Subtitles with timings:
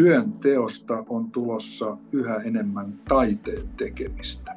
[0.00, 4.54] työn teosta on tulossa yhä enemmän taiteen tekemistä.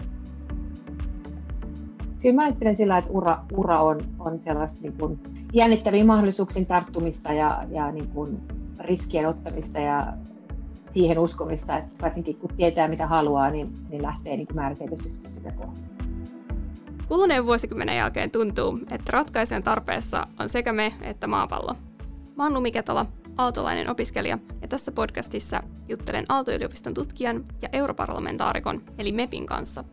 [2.22, 5.20] Kyllä mä ajattelen sillä, että ura, ura on, on sellaista niin kuin
[5.54, 8.38] jännittäviä mahdollisuuksien tarttumista ja, ja niin kuin
[8.80, 10.14] riskien ottamista ja
[10.94, 15.82] siihen uskomista, että varsinkin kun tietää mitä haluaa, niin, niin lähtee niin määrätietoisesti sitä kohti.
[17.08, 21.76] Kuluneen vuosikymmenen jälkeen tuntuu, että ratkaisujen tarpeessa on sekä me että maapallo.
[22.36, 23.06] Mä oon Lumi Ketola,
[23.38, 29.84] aaltolainen opiskelija, ja tässä podcastissa juttelen Aalto-yliopiston tutkijan ja europarlamentaarikon, eli MEPin kanssa.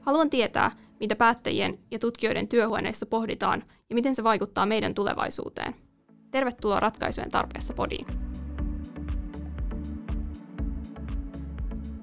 [0.00, 5.74] Haluan tietää, mitä päättäjien ja tutkijoiden työhuoneissa pohditaan ja miten se vaikuttaa meidän tulevaisuuteen.
[6.30, 8.06] Tervetuloa ratkaisujen tarpeessa podiin.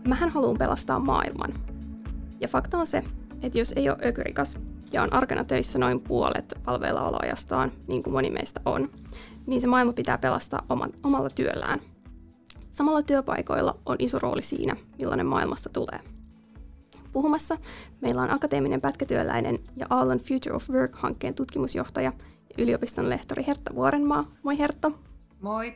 [0.07, 1.53] Mähän haluan pelastaa maailman.
[2.41, 3.03] Ja fakta on se,
[3.41, 4.57] että jos ei ole ökyrikas
[4.93, 8.89] ja on arkena töissä noin puolet palveillaoloajastaan, niin kuin moni meistä on,
[9.49, 11.79] niin se maailma pitää pelastaa oman, omalla työllään.
[12.71, 15.99] Samalla työpaikoilla on iso rooli siinä, millainen maailmasta tulee.
[17.13, 17.57] Puhumassa
[18.01, 22.13] meillä on akateeminen pätkätyöläinen ja Aallon Future of Work-hankkeen tutkimusjohtaja
[22.57, 24.31] ja yliopiston lehtori Hertta Vuorenmaa.
[24.43, 24.91] Moi Hertta.
[25.41, 25.73] Moi.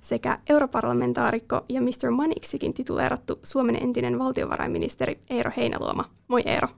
[0.00, 2.10] Sekä europarlamentaarikko ja Mr.
[2.10, 6.04] Maniksikin tituleerattu Suomen entinen valtiovarainministeri Eero Heinäluoma.
[6.28, 6.68] Moi Eero.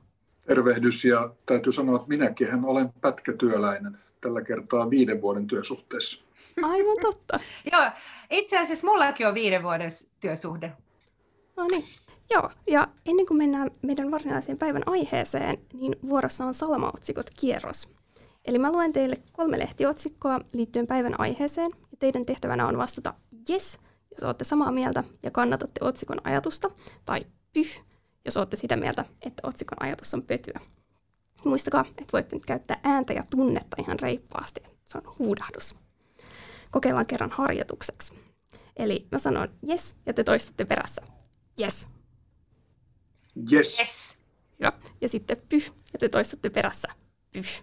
[0.46, 6.25] Tervehdys ja täytyy sanoa, että minäkin olen pätkätyöläinen tällä kertaa viiden vuoden työsuhteessa.
[6.62, 7.40] Aivan totta.
[7.72, 7.90] Joo,
[8.30, 9.90] itse asiassa mullakin on viiden vuoden
[10.20, 10.72] työsuhde.
[11.56, 11.84] No niin.
[12.30, 17.88] Joo, ja ennen kuin mennään meidän varsinaiseen päivän aiheeseen, niin vuorossa on salamaotsikot kierros.
[18.44, 23.14] Eli mä luen teille kolme lehtiotsikkoa liittyen päivän aiheeseen, ja teidän tehtävänä on vastata
[23.50, 23.78] yes,
[24.10, 26.70] jos olette samaa mieltä ja kannatatte otsikon ajatusta,
[27.04, 27.82] tai pyh,
[28.24, 30.60] jos olette sitä mieltä, että otsikon ajatus on pötyä.
[31.44, 34.60] Muistakaa, että voitte nyt käyttää ääntä ja tunnetta ihan reippaasti.
[34.84, 35.85] Se on huudahdus.
[36.76, 38.14] Kokeillaan kerran harjoitukseksi.
[38.76, 41.02] Eli mä sanon yes ja te toistatte perässä.
[41.60, 41.88] Yes.
[43.52, 43.78] Yes.
[43.78, 44.18] Yes.
[44.58, 44.72] Hyvä.
[45.00, 46.88] Ja sitten pyh ja te toistatte perässä.
[47.32, 47.62] Pyh.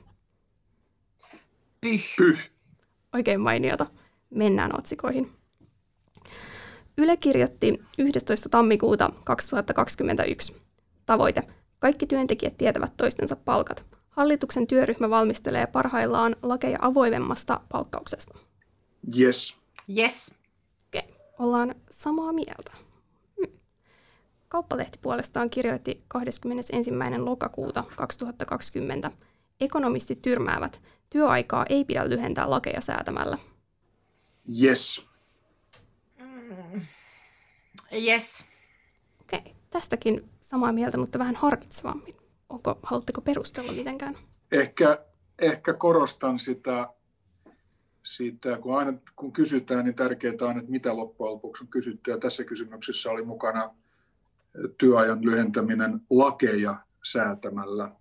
[1.81, 2.15] Pyh.
[2.17, 2.51] Pyh.
[3.13, 3.85] Oikein mainiota.
[4.29, 5.31] Mennään otsikoihin.
[6.97, 8.49] Yle kirjoitti 11.
[8.49, 10.55] tammikuuta 2021.
[11.05, 11.43] Tavoite.
[11.79, 13.85] Kaikki työntekijät tietävät toistensa palkat.
[14.09, 18.52] Hallituksen työryhmä valmistelee parhaillaan lakeja avoimemmasta palkkauksesta.
[19.17, 19.57] Yes.
[19.97, 20.35] Yes.
[20.87, 22.71] Okei, ollaan samaa mieltä.
[23.37, 23.59] Hmm.
[24.49, 26.91] Kauppalehti puolestaan kirjoitti 21.
[27.17, 29.11] lokakuuta 2020.
[29.61, 33.37] Ekonomistit tyrmäävät, työaikaa ei pidä lyhentää lakeja säätämällä.
[34.61, 35.07] Yes.
[37.93, 38.45] Yes.
[39.21, 42.15] Okei, tästäkin samaa mieltä, mutta vähän harkitsevammin.
[42.49, 44.17] Onko, haluatteko perustella mitenkään?
[44.51, 45.05] Ehkä,
[45.39, 46.89] ehkä korostan sitä,
[48.03, 52.11] sitä kun, aina, kun kysytään, niin tärkeää on, että mitä loppujen lopuksi on kysytty.
[52.11, 53.75] Ja tässä kysymyksessä oli mukana
[54.77, 57.91] työajan lyhentäminen lakeja säätämällä.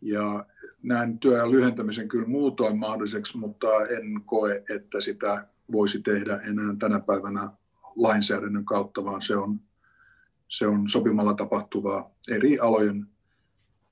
[0.00, 0.46] Ja
[0.82, 7.00] näen työajan lyhentämisen kyllä muutoin mahdolliseksi, mutta en koe, että sitä voisi tehdä enää tänä
[7.00, 7.50] päivänä
[7.96, 9.60] lainsäädännön kautta, vaan se on,
[10.48, 13.06] se on sopimalla tapahtuvaa eri alojen,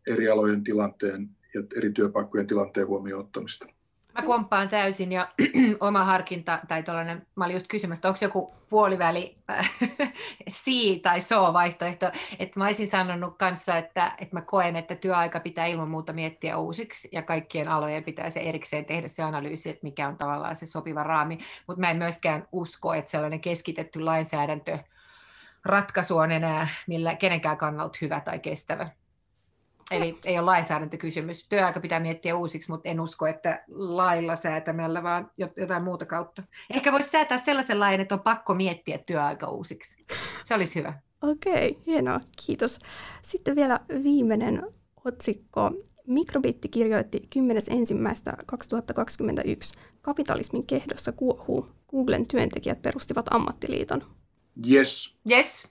[0.06, 3.66] eri alojen tilanteen ja eri työpaikkojen tilanteen huomioon ottamista.
[4.14, 5.28] Mä komppaan täysin ja
[5.80, 9.36] oma harkinta, tai tuollainen, mä olin just kysymässä, onko joku puoliväli
[10.48, 12.06] si tai so vaihtoehto,
[12.38, 16.56] että mä olisin sanonut kanssa, että, että mä koen, että työaika pitää ilman muuta miettiä
[16.56, 20.66] uusiksi ja kaikkien alojen pitää se erikseen tehdä se analyysi, että mikä on tavallaan se
[20.66, 24.78] sopiva raami, mutta mä en myöskään usko, että sellainen keskitetty lainsäädäntö
[25.64, 28.90] ratkaisu on enää millä kenenkään kannalta hyvä tai kestävä.
[29.90, 31.48] Eli ei ole lainsäädäntökysymys.
[31.48, 36.42] Työaika pitää miettiä uusiksi, mutta en usko, että lailla säätämällä, vaan jotain muuta kautta.
[36.74, 40.04] Ehkä voisi säätää sellaisen lain, että on pakko miettiä työaika uusiksi.
[40.44, 40.94] Se olisi hyvä.
[41.22, 42.20] Okei, hienoa.
[42.46, 42.78] Kiitos.
[43.22, 44.62] Sitten vielä viimeinen
[45.04, 45.70] otsikko.
[46.06, 47.42] Mikrobitti kirjoitti 10.1.2021.
[50.02, 51.68] Kapitalismin kehdossa kuohuu.
[51.90, 54.04] Googlen työntekijät perustivat ammattiliiton.
[54.70, 55.16] Yes.
[55.30, 55.68] Yes.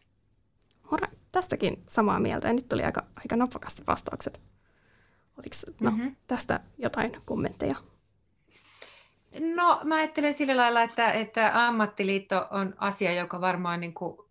[0.91, 4.41] Alright tästäkin samaa mieltä ja nyt tuli aika, aika napakasti vastaukset.
[5.37, 6.15] Oliko no, mm-hmm.
[6.27, 7.75] tästä jotain kommentteja?
[9.55, 14.28] No mä ajattelen sillä lailla, että, että ammattiliitto on asia, joka varmaan niin kuin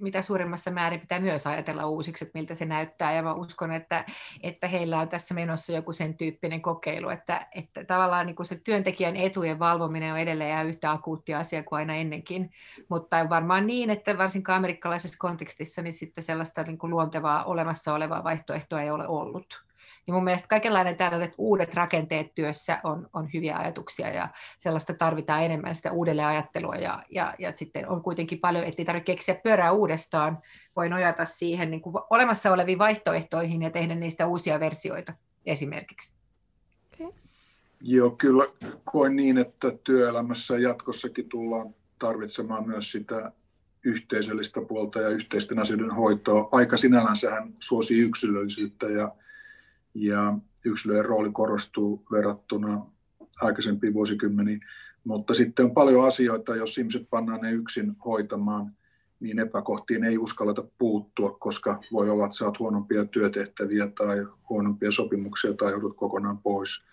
[0.00, 3.12] mitä suurimmassa määrin pitää myös ajatella uusiksi, että miltä se näyttää.
[3.12, 4.04] Ja mä uskon, että,
[4.42, 8.56] että heillä on tässä menossa joku sen tyyppinen kokeilu, että, että tavallaan niin kuin se
[8.56, 12.50] työntekijän etujen valvominen on edelleen ihan yhtä akuutti asia kuin aina ennenkin.
[12.88, 18.24] Mutta varmaan niin, että varsinkaan amerikkalaisessa kontekstissa niin sitten sellaista niin kuin luontevaa olemassa olevaa
[18.24, 19.69] vaihtoehtoa ei ole ollut.
[20.10, 24.28] Niin mun mielestä kaikenlainen tällaiset uudet rakenteet työssä on, on hyviä ajatuksia ja
[24.58, 29.12] sellaista tarvitaan enemmän sitä uudelleen ajattelua ja, ja, ja sitten on kuitenkin paljon, ettei tarvitse
[29.12, 30.38] keksiä pyörää uudestaan,
[30.76, 35.12] voi nojata siihen niin kuin olemassa oleviin vaihtoehtoihin ja tehdä niistä uusia versioita
[35.46, 36.14] esimerkiksi.
[36.94, 37.12] Okay.
[37.80, 38.44] Joo, kyllä
[38.84, 43.32] koen niin, että työelämässä jatkossakin tullaan tarvitsemaan myös sitä
[43.84, 46.48] yhteisöllistä puolta ja yhteisten asioiden hoitoa.
[46.52, 49.12] Aika sinällänsähän suosii yksilöllisyyttä ja,
[49.94, 52.86] ja yksilöiden rooli korostuu verrattuna
[53.40, 54.60] aikaisempiin vuosikymmeniin.
[55.04, 58.76] Mutta sitten on paljon asioita, jos ihmiset pannaan ne yksin hoitamaan,
[59.20, 65.54] niin epäkohtiin ei uskalleta puuttua, koska voi olla, että saat huonompia työtehtäviä tai huonompia sopimuksia
[65.54, 66.84] tai joudut kokonaan pois.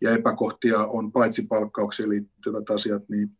[0.00, 3.30] Ja epäkohtia on paitsi palkkaukseen liittyvät asiat, niin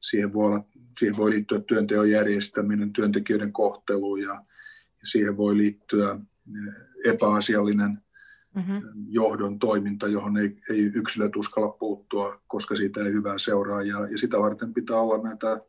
[0.00, 0.64] siihen voi, olla,
[0.98, 4.44] siihen voi liittyä työnteon järjestäminen, työntekijöiden kohtelu ja
[5.04, 6.74] siihen voi liittyä eh,
[7.12, 8.02] epäasiallinen
[8.54, 8.82] mm-hmm.
[9.08, 13.82] johdon toiminta, johon ei, ei yksilöt uskalla puuttua, koska siitä ei hyvää seuraa.
[13.82, 15.60] Ja, ja sitä varten pitää olla näitä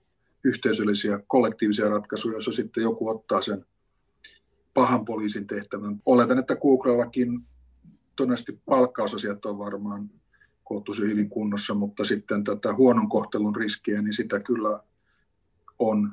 [0.44, 3.66] yhteisöllisiä kollektiivisia ratkaisuja, joissa sitten joku ottaa sen
[4.74, 6.02] pahan poliisin tehtävän.
[6.06, 7.46] Oletan, että Googlellakin
[8.16, 10.10] todennäköisesti palkkausasiat on varmaan
[10.64, 14.84] kohtuullisen hyvin kunnossa, mutta sitten tätä huonon kohtelun riskiä, niin sitä kyllä
[15.80, 16.12] on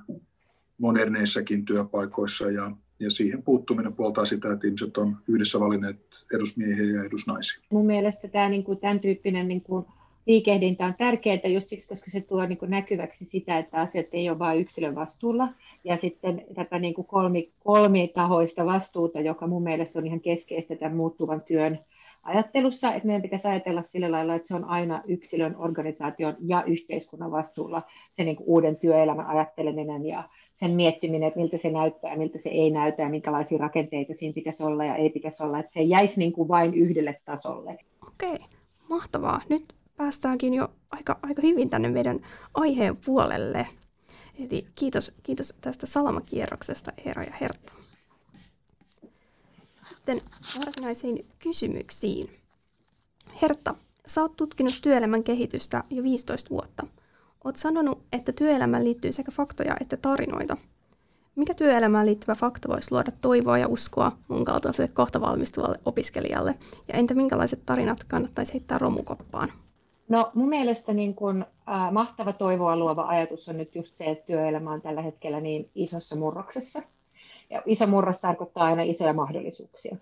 [0.79, 2.71] moderneissakin työpaikoissa ja,
[3.01, 5.99] ja siihen puuttuminen puoltaa sitä, että ihmiset on yhdessä valinneet
[6.35, 7.63] edusmiehiä ja edusnaisia.
[7.71, 9.87] Mun mielestä tämä, niin kuin, tämän tyyppinen niin kuin,
[10.27, 14.31] liikehdintä on tärkeää just siksi, koska se tuo niin kuin, näkyväksi sitä, että asiat ei
[14.31, 15.49] ole vain yksilön vastuulla.
[15.85, 20.97] Ja sitten tätä niin kuin kolmi, kolmitahoista vastuuta, joka mun mielestä on ihan keskeistä tämän
[20.97, 21.79] muuttuvan työn
[22.23, 27.31] ajattelussa, että meidän pitäisi ajatella sillä lailla, että se on aina yksilön, organisaation ja yhteiskunnan
[27.31, 27.83] vastuulla
[28.17, 32.39] se niin kuin uuden työelämän ajatteleminen ja sen miettiminen, että miltä se näyttää ja miltä
[32.39, 35.83] se ei näytä ja minkälaisia rakenteita siinä pitäisi olla ja ei pitäisi olla, että se
[35.83, 37.79] jäisi niin kuin vain yhdelle tasolle.
[38.07, 38.39] Okei,
[38.89, 39.41] mahtavaa.
[39.49, 39.65] Nyt
[39.97, 42.21] päästäänkin jo aika, aika hyvin tänne meidän
[42.55, 43.67] aiheen puolelle.
[44.39, 47.73] Eli kiitos, kiitos tästä salamakierroksesta Eera ja Hertta
[50.07, 50.23] sitten
[50.67, 52.41] varsinaisiin kysymyksiin.
[53.43, 53.75] Hertta,
[54.07, 56.87] sä oot tutkinut työelämän kehitystä jo 15 vuotta.
[57.45, 60.57] Oot sanonut, että työelämään liittyy sekä faktoja että tarinoita.
[61.37, 66.55] Mikä työelämään liittyvä fakta voisi luoda toivoa ja uskoa mun kaltaiselle kohta valmistuvalle opiskelijalle?
[66.89, 69.53] Ja entä minkälaiset tarinat kannattaisi heittää romukoppaan?
[70.09, 74.27] No mun mielestä niin kun, äh, mahtava toivoa luova ajatus on nyt just se, että
[74.27, 76.83] työelämä on tällä hetkellä niin isossa murroksessa–
[77.51, 79.97] ja iso murros tarkoittaa aina isoja mahdollisuuksia.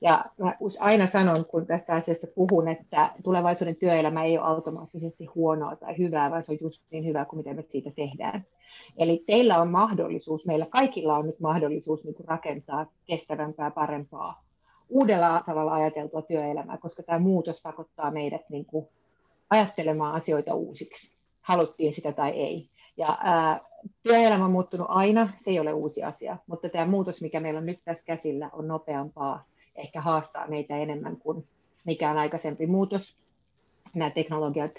[0.00, 5.76] Ja mä aina sanon, kun tästä asiasta puhun, että tulevaisuuden työelämä ei ole automaattisesti huonoa
[5.76, 8.46] tai hyvää, vaan se on just niin hyvää kuin miten me siitä tehdään.
[8.96, 14.42] Eli teillä on mahdollisuus, meillä kaikilla on nyt mahdollisuus niin rakentaa kestävämpää, parempaa,
[14.88, 18.88] uudella tavalla ajateltua työelämää, koska tämä muutos pakottaa meidät niin kuin
[19.50, 22.70] ajattelemaan asioita uusiksi, haluttiin sitä tai ei.
[22.96, 23.60] Ja ää,
[24.02, 27.66] työelämä on muuttunut aina, se ei ole uusi asia, mutta tämä muutos, mikä meillä on
[27.66, 29.44] nyt tässä käsillä, on nopeampaa,
[29.78, 31.44] ehkä haastaa meitä enemmän kuin
[31.86, 33.16] mikään aikaisempi muutos.
[33.94, 34.72] Nämä teknologiat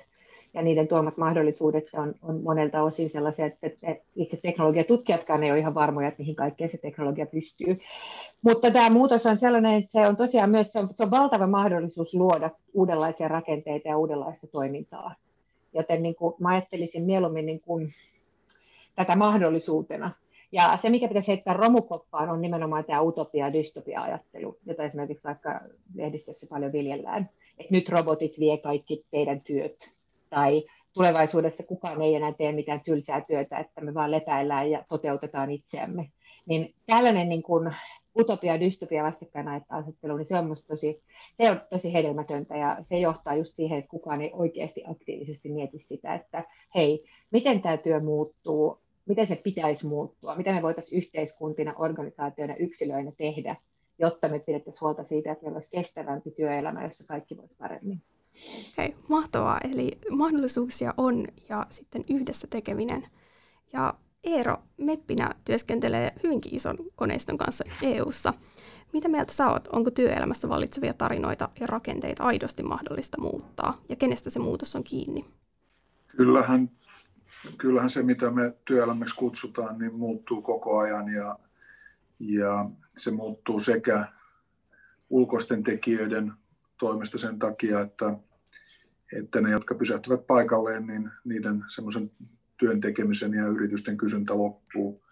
[0.54, 5.60] ja niiden tuomat mahdollisuudet on, on monelta osin sellaisia, että, että itse teknologiatutkijatkaan ei ole
[5.60, 7.80] ihan varmoja, että mihin kaikkeen se teknologia pystyy.
[8.42, 11.48] Mutta tämä muutos on sellainen, että se on tosiaan myös se on, se on valtava
[11.48, 15.16] mahdollisuus luoda uudenlaisia rakenteita ja uudenlaista toimintaa.
[15.74, 17.94] Joten niin kuin, mä ajattelisin mieluummin niin kuin,
[18.96, 20.12] tätä mahdollisuutena.
[20.52, 25.60] Ja se, mikä pitäisi heittää romukoppaan, on nimenomaan tämä utopia- ja dystopia-ajattelu, jota esimerkiksi vaikka
[25.96, 27.30] lehdistössä paljon viljellään.
[27.58, 29.90] Että nyt robotit vie kaikki teidän työt.
[30.30, 30.64] Tai
[30.94, 36.10] tulevaisuudessa kukaan ei enää tee mitään tylsää työtä, että me vaan lepäillään ja toteutetaan itseämme.
[36.46, 37.76] Niin tällainen niin kuin
[38.20, 41.04] utopia, dystopia vastakkainasettelu, niin se on musta tosi,
[41.42, 45.80] se on tosi hedelmätöntä ja se johtaa just siihen, että kukaan ei oikeasti aktiivisesti mieti
[45.80, 46.44] sitä, että
[46.76, 48.80] hei, miten tämä työ muuttuu,
[49.10, 53.56] miten se pitäisi muuttua, mitä me voitaisiin yhteiskuntina, organisaatioina, yksilöinä tehdä,
[54.00, 58.02] jotta me pidettäisiin huolta siitä, että meillä olisi kestävämpi työelämä, jossa kaikki voisi paremmin.
[58.74, 59.60] Okei, mahtavaa.
[59.72, 63.08] Eli mahdollisuuksia on ja sitten yhdessä tekeminen.
[63.74, 68.34] Ja Eero Meppinä työskentelee hyvinkin ison koneiston kanssa EU:ssa.
[68.94, 69.68] Mitä mieltä sä oot?
[69.68, 73.82] Onko työelämässä vallitsevia tarinoita ja rakenteita aidosti mahdollista muuttaa?
[73.90, 75.26] Ja kenestä se muutos on kiinni?
[76.08, 76.72] Kyllähän,
[77.58, 81.40] kyllähän se, mitä me työelämäksi kutsutaan, niin muuttuu koko ajan ja,
[82.20, 84.08] ja se muuttuu sekä
[85.10, 86.34] ulkoisten tekijöiden
[86.80, 88.18] toimesta sen takia, että,
[89.18, 92.12] että ne, jotka pysähtyvät paikalleen, niin niiden semmoisen
[92.58, 95.04] työn tekemisen ja yritysten kysyntä loppuu.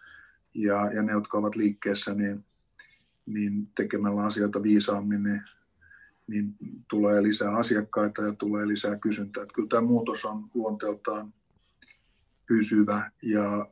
[0.53, 2.45] Ja, ja ne, jotka ovat liikkeessä, niin,
[3.25, 5.41] niin tekemällä asioita viisaammin, niin
[6.27, 6.55] niin
[6.89, 9.43] tulee lisää asiakkaita ja tulee lisää kysyntää.
[9.43, 11.33] Että kyllä tämä muutos on luonteeltaan
[12.47, 13.67] pysyvä ja,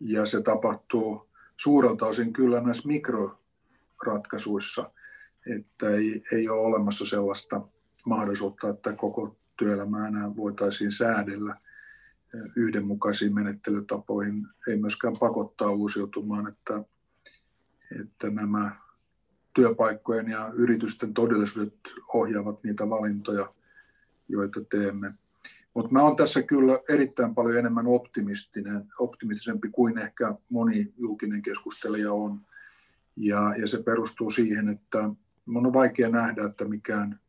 [0.00, 4.90] ja se tapahtuu suurelta osin kyllä näissä mikroratkaisuissa,
[5.56, 7.60] että ei, ei ole olemassa sellaista
[8.06, 11.56] mahdollisuutta, että koko työelämää enää voitaisiin säädellä
[12.56, 16.84] yhdenmukaisiin menettelytapoihin, ei myöskään pakottaa uusiutumaan, että,
[18.00, 18.76] että nämä
[19.54, 21.74] työpaikkojen ja yritysten todellisuudet
[22.14, 23.54] ohjaavat niitä valintoja,
[24.28, 25.14] joita teemme.
[25.78, 32.12] Mutta mä olen tässä kyllä erittäin paljon enemmän optimistinen, optimistisempi kuin ehkä moni julkinen keskustelija
[32.12, 32.40] on.
[33.16, 35.10] Ja, ja se perustuu siihen, että
[35.46, 37.20] mun on vaikea nähdä, että mikään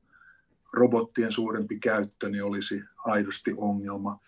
[0.74, 4.20] robottien suurempi käyttö niin olisi aidosti ongelma.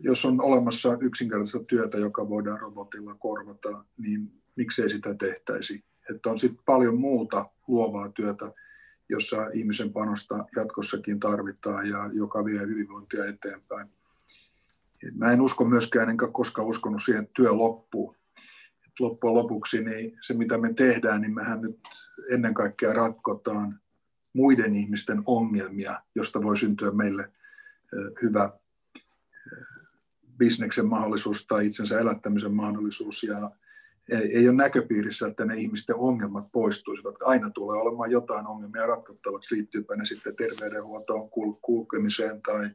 [0.00, 5.84] Jos on olemassa yksinkertaista työtä, joka voidaan robotilla korvata, niin miksei sitä tehtäisi?
[6.14, 8.52] Että on sitten paljon muuta luovaa työtä,
[9.10, 13.88] jossa ihmisen panosta jatkossakin tarvitaan ja joka vie hyvinvointia eteenpäin.
[15.14, 18.14] Mä en usko myöskään, enkä koskaan uskonut siihen, että työ loppuu.
[19.00, 21.80] Loppujen lopuksi niin se, mitä me tehdään, niin mehän nyt
[22.30, 23.80] ennen kaikkea ratkotaan
[24.32, 27.32] muiden ihmisten ongelmia, josta voi syntyä meille
[28.22, 28.50] hyvä
[30.38, 33.22] bisneksen mahdollisuus tai itsensä elättämisen mahdollisuus.
[33.22, 33.50] Ja
[34.10, 37.14] ei, ei ole näköpiirissä, että ne ihmisten ongelmat poistuisivat.
[37.24, 41.30] Aina tulee olemaan jotain ongelmia ratkottavaksi, liittyypä ne sitten terveydenhuoltoon,
[41.62, 42.70] kulkemiseen tai,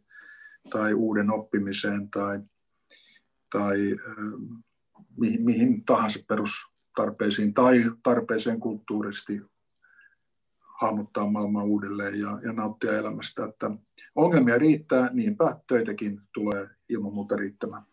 [0.69, 2.39] tai uuden oppimiseen tai,
[3.51, 4.15] tai äh,
[5.17, 9.41] mihin, mihin tahansa perustarpeisiin tai tarpeeseen kulttuuristi
[10.81, 13.45] hahmottaa maailmaa uudelleen ja, ja nauttia elämästä.
[13.45, 13.71] Että
[14.15, 17.83] ongelmia riittää, niinpä töitäkin tulee ilman muuta riittämään.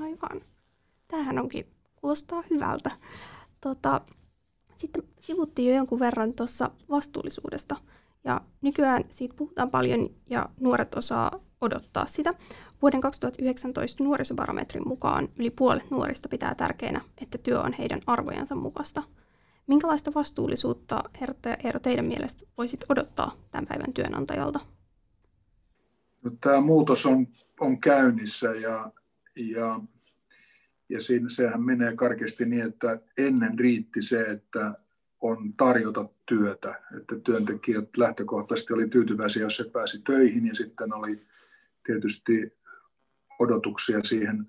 [0.00, 0.40] Aivan.
[1.08, 1.73] Tämähän onkin
[2.04, 2.90] kuulostaa hyvältä.
[3.60, 4.00] Tota,
[4.76, 7.76] sitten sivuttiin jo jonkun verran tuossa vastuullisuudesta.
[8.24, 12.34] Ja nykyään siitä puhutaan paljon ja nuoret osaa odottaa sitä.
[12.82, 19.02] Vuoden 2019 nuorisobarometrin mukaan yli puolet nuorista pitää tärkeänä, että työ on heidän arvojensa mukaista.
[19.66, 21.04] Minkälaista vastuullisuutta,
[21.64, 24.60] Eero, teidän mielestä voisit odottaa tämän päivän työnantajalta?
[26.22, 27.26] No, tämä muutos on,
[27.60, 28.92] on käynnissä ja,
[29.36, 29.80] ja
[30.88, 34.74] ja siinä sehän menee karkeasti niin, että ennen riitti se, että
[35.20, 36.82] on tarjota työtä.
[36.96, 41.26] Että työntekijät lähtökohtaisesti oli tyytyväisiä, jos se pääsi töihin ja sitten oli
[41.86, 42.52] tietysti
[43.38, 44.48] odotuksia siihen,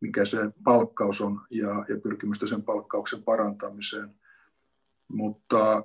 [0.00, 4.14] mikä se palkkaus on ja, ja pyrkimystä sen palkkauksen parantamiseen.
[5.08, 5.84] Mutta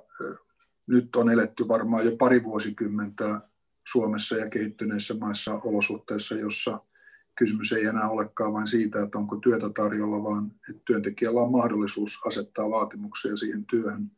[0.86, 3.40] nyt on eletty varmaan jo pari vuosikymmentä
[3.88, 6.80] Suomessa ja kehittyneissä maissa olosuhteissa, jossa
[7.38, 12.20] kysymys ei enää olekaan vain siitä, että onko työtä tarjolla, vaan että työntekijällä on mahdollisuus
[12.26, 14.10] asettaa vaatimuksia siihen työhön,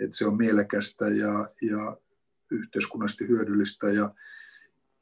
[0.00, 1.96] että se on mielekästä ja, ja
[2.50, 3.90] yhteiskunnallisesti hyödyllistä.
[3.90, 4.14] Ja,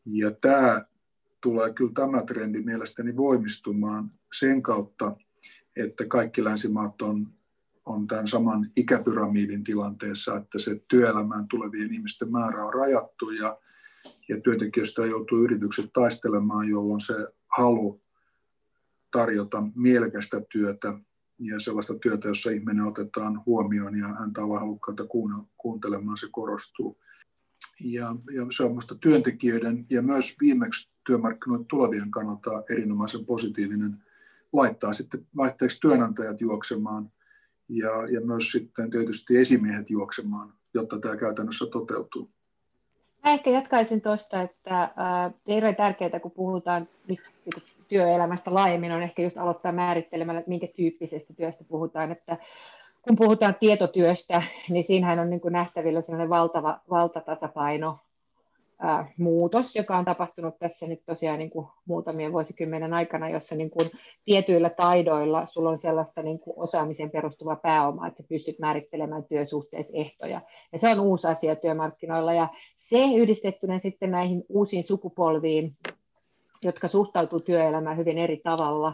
[0.05, 0.85] ja tämä
[1.41, 5.17] tulee kyllä tämä trendi mielestäni voimistumaan sen kautta,
[5.77, 7.29] että kaikki länsimaat on,
[7.87, 13.59] on tämän saman ikäpyramidin tilanteessa, että se työelämään tulevien ihmisten määrä on rajattu ja,
[14.29, 17.15] ja työntekijöistä joutuu yritykset taistelemaan, jolloin se
[17.57, 18.03] halu
[19.11, 20.99] tarjota mielekästä työtä
[21.39, 25.05] ja sellaista työtä, jossa ihminen otetaan huomioon ja häntä on halukkaita
[25.59, 26.99] kuuntelemaan, se korostuu.
[27.85, 34.05] Ja, ja se on minusta työntekijöiden ja myös viimeksi työmarkkinoiden tulevien kannalta erinomaisen positiivinen
[34.53, 37.13] laittaa sitten vaihteeksi työnantajat juoksemaan
[37.69, 42.36] ja, ja myös sitten tietysti esimiehet juoksemaan, jotta tämä käytännössä toteutuu.
[43.27, 45.35] Mä ehkä jatkaisin tuosta, että äh,
[45.69, 47.21] on tärkeää, kun puhutaan nyt
[47.89, 52.13] työelämästä laajemmin, on ehkä just aloittaa määrittelemällä, että minkä tyyppisestä työstä puhutaan.
[52.13, 52.37] Että
[53.03, 57.99] kun puhutaan tietotyöstä, niin siinähän on niin kuin nähtävillä sellainen valtava valtatasapaino
[59.19, 63.91] muutos, joka on tapahtunut tässä nyt tosiaan niin kuin muutamien vuosikymmenen aikana, jossa niin kuin
[64.25, 70.41] tietyillä taidoilla sulla on sellaista niin kuin osaamiseen perustuva pääoma, että pystyt määrittelemään työsuhteessa ehtoja.
[70.73, 75.77] Ja se on uusi asia työmarkkinoilla ja se yhdistettynä sitten näihin uusiin sukupolviin,
[76.65, 78.93] jotka suhtautuu työelämään hyvin eri tavalla,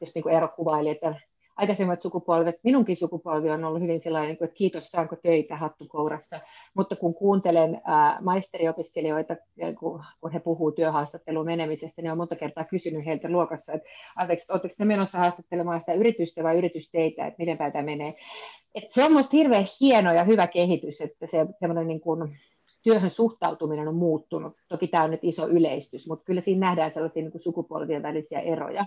[0.00, 1.14] jos niin kuin Eero kuvaili, että
[1.58, 6.40] aikaisemmat sukupolvet, minunkin sukupolvi on ollut hyvin sellainen, että kiitos saanko töitä hattukourassa,
[6.74, 7.80] mutta kun kuuntelen
[8.20, 9.36] maisteriopiskelijoita,
[9.78, 14.74] kun, he puhuu työhaastatteluun menemisestä, niin on monta kertaa kysynyt heiltä luokassa, että anteeksi, oletteko
[14.78, 18.14] te menossa haastattelemaan sitä yritystä vai yritysteitä, että miten tämä menee.
[18.74, 22.38] Et se on minusta hirveän hieno ja hyvä kehitys, että se semmoinen niin kuin,
[22.82, 24.56] työhön suhtautuminen on muuttunut.
[24.68, 28.40] Toki tämä on nyt iso yleistys, mutta kyllä siinä nähdään sellaisia niin kuin sukupolvien välisiä
[28.40, 28.86] eroja.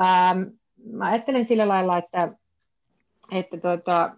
[0.00, 0.42] Ähm,
[0.84, 2.32] mä ajattelen sillä lailla, että,
[3.32, 4.16] että tota,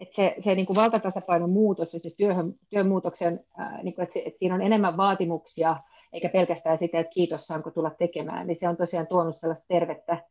[0.00, 4.02] että se, se niin kuin valtatasapainon muutos ja se työhön, työn muutoksen, ää, niin kuin,
[4.02, 5.76] että, että siinä on enemmän vaatimuksia,
[6.12, 10.22] eikä pelkästään sitä, että kiitos saanko tulla tekemään, niin se on tosiaan tuonut sellaista tervettä,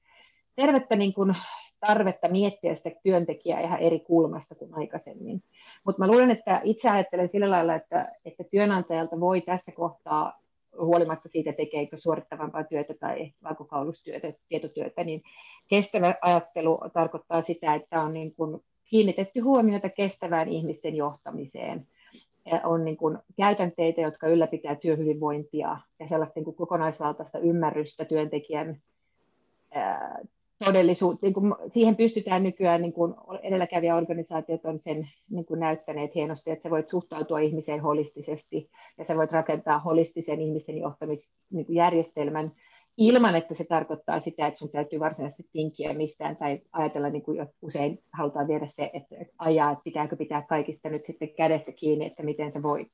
[0.56, 1.36] tervettä niin kuin
[1.80, 5.44] tarvetta miettiä sitä työntekijää ihan eri kulmasta kuin aikaisemmin.
[5.84, 10.40] Mutta mä luulen, että itse ajattelen sillä lailla, että, että työnantajalta voi tässä kohtaa
[10.80, 15.24] huolimatta siitä, tekeekö suorittavampaa työtä tai valkokaulustyötä, tietotyötä, niin
[15.68, 21.88] kestävä ajattelu tarkoittaa sitä, että on niin kuin kiinnitetty huomiota kestävään ihmisten johtamiseen.
[22.64, 28.82] On niin kuin käytänteitä, jotka ylläpitää työhyvinvointia ja sellaista niin kuin kokonaisvaltaista ymmärrystä työntekijän
[30.66, 36.52] todellisuutta, niin kuin siihen pystytään nykyään, niin kuin edelläkävijäorganisaatiot on sen niin kuin näyttäneet hienosti,
[36.52, 43.36] että sä voit suhtautua ihmiseen holistisesti ja sä voit rakentaa holistisen ihmisten johtamisjärjestelmän niin ilman,
[43.36, 48.04] että se tarkoittaa sitä, että sun täytyy varsinaisesti tinkiä mistään tai ajatella, niin kuin usein
[48.14, 52.52] halutaan viedä se, että ajaa, että pitääkö pitää kaikista nyt sitten kädestä kiinni, että miten
[52.52, 52.92] sä voit.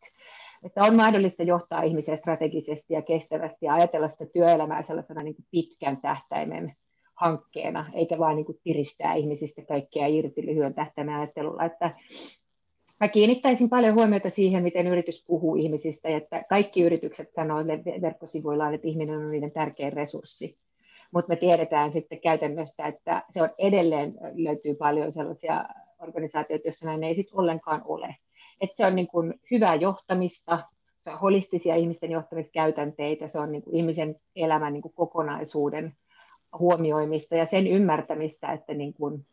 [0.63, 5.45] Että on mahdollista johtaa ihmisiä strategisesti ja kestävästi ja ajatella sitä työelämää sellaisena niin kuin
[5.51, 6.75] pitkän tähtäimen
[7.21, 11.65] hankkeena, eikä vain niin tiristää ihmisistä kaikkea irti lyhyen tähtäimen ajattelulla.
[11.65, 11.91] Että
[12.99, 17.57] mä kiinnittäisin paljon huomiota siihen, miten yritys puhuu ihmisistä, että kaikki yritykset sanoo
[18.01, 20.57] verkkosivuillaan, että ihminen on niiden tärkein resurssi.
[21.13, 25.65] Mutta me tiedetään sitten käytännössä, että se on edelleen löytyy paljon sellaisia
[25.99, 28.15] organisaatioita, joissa näin ei sitten ollenkaan ole.
[28.61, 30.59] Että se on niin kuin hyvää johtamista,
[30.99, 35.93] se on holistisia ihmisten johtamiskäytänteitä, se on niin kuin ihmisen elämän niin kuin kokonaisuuden
[36.59, 39.25] huomioimista ja sen ymmärtämistä, että niin kuin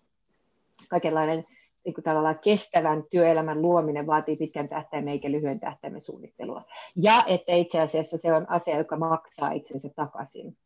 [0.88, 1.44] kaikenlainen
[1.84, 6.64] niin kuin tavallaan kestävän työelämän luominen vaatii pitkän tähtäimen eikä lyhyen tähtäimen suunnittelua.
[6.96, 10.56] Ja että itse asiassa se on asia, joka maksaa itsensä takaisin.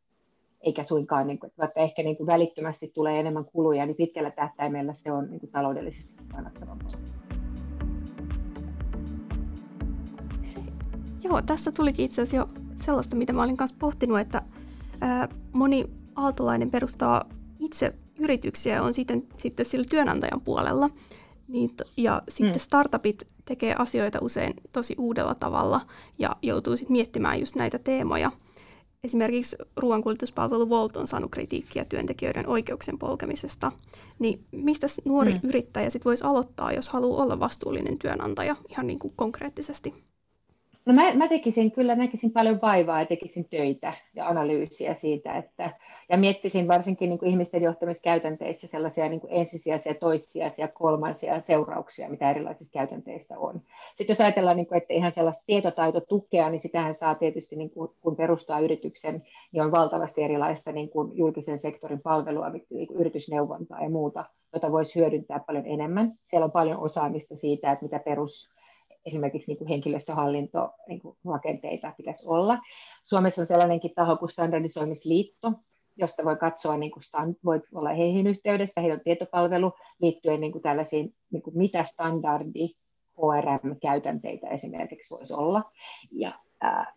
[0.60, 4.94] Eikä suinkaan, niin kuin, vaikka ehkä niin kuin välittömästi tulee enemmän kuluja, niin pitkällä tähtäimellä
[4.94, 6.90] se on niin kuin taloudellisesti kannattavampaa.
[11.22, 14.42] Joo, tässä tulikin itse asiassa jo sellaista, mitä mä olin kanssa pohtinut, että
[15.00, 15.84] ää, moni
[16.16, 17.24] aaltolainen perustaa
[17.58, 20.90] itse yrityksiä ja on sitten, sitten sillä työnantajan puolella.
[21.48, 22.60] Niin, ja sitten mm.
[22.60, 25.80] startupit tekee asioita usein tosi uudella tavalla
[26.18, 28.32] ja joutuu sitten miettimään just näitä teemoja.
[29.04, 33.72] Esimerkiksi ruoankuljetuspalvelu Volt on saanut kritiikkiä työntekijöiden oikeuksien polkemisesta.
[34.18, 35.40] Niin mistä nuori mm.
[35.42, 40.11] yrittäjä sitten voisi aloittaa, jos haluaa olla vastuullinen työnantaja ihan niin kuin konkreettisesti?
[40.86, 45.70] No mä, mä tekisin kyllä, näkisin paljon vaivaa ja tekisin töitä ja analyysiä siitä, että,
[46.08, 52.30] ja miettisin varsinkin niin kuin ihmisten johtamiskäytänteissä sellaisia niin kuin ensisijaisia, toissijaisia, kolmansia seurauksia, mitä
[52.30, 53.62] erilaisissa käytänteissä on.
[53.94, 57.90] Sitten jos ajatellaan, niin kuin, että ihan sellaista tietotaitotukea, niin sitähän saa tietysti, niin kuin,
[58.00, 63.82] kun perustaa yrityksen, niin on valtavasti erilaista niin kuin julkisen sektorin palvelua, niin kuin yritysneuvontaa
[63.82, 66.12] ja muuta, jota voisi hyödyntää paljon enemmän.
[66.26, 68.52] Siellä on paljon osaamista siitä, että mitä perus
[69.06, 72.58] esimerkiksi niin kuin henkilöstöhallinto niin kuin rakenteita pitäisi olla.
[73.02, 75.52] Suomessa on sellainenkin taho kuin standardisoimisliitto,
[75.96, 80.52] josta voi katsoa, niin kuin stand, voi olla heihin yhteydessä, heillä on tietopalvelu liittyen niin
[80.52, 82.68] kuin tällaisiin, niin kuin mitä standardi
[83.18, 85.62] HRM-käytänteitä esimerkiksi voisi olla.
[86.12, 86.32] Ja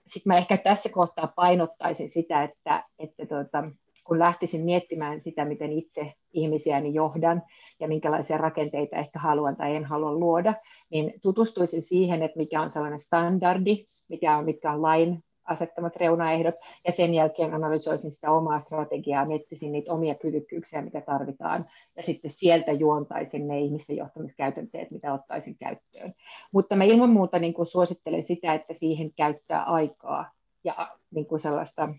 [0.07, 3.63] sitten mä ehkä tässä kohtaa painottaisin sitä, että, että tuota,
[4.07, 7.43] kun lähtisin miettimään sitä, miten itse ihmisiäni johdan
[7.79, 10.53] ja minkälaisia rakenteita ehkä haluan tai en halua luoda,
[10.89, 16.55] niin tutustuisin siihen, että mikä on sellainen standardi, mikä on, mitkä on lain asettamat reunaehdot,
[16.85, 22.31] ja sen jälkeen analysoisin sitä omaa strategiaa, miettisin niitä omia kyvykkyyksiä, mitä tarvitaan, ja sitten
[22.31, 26.13] sieltä juontaisin ne ihmisten johtamiskäytänteet, mitä ottaisin käyttöön.
[26.51, 30.31] Mutta mä ilman muuta niin kuin suosittelen sitä, että siihen käyttää aikaa
[30.63, 31.89] ja niin kuin sellaista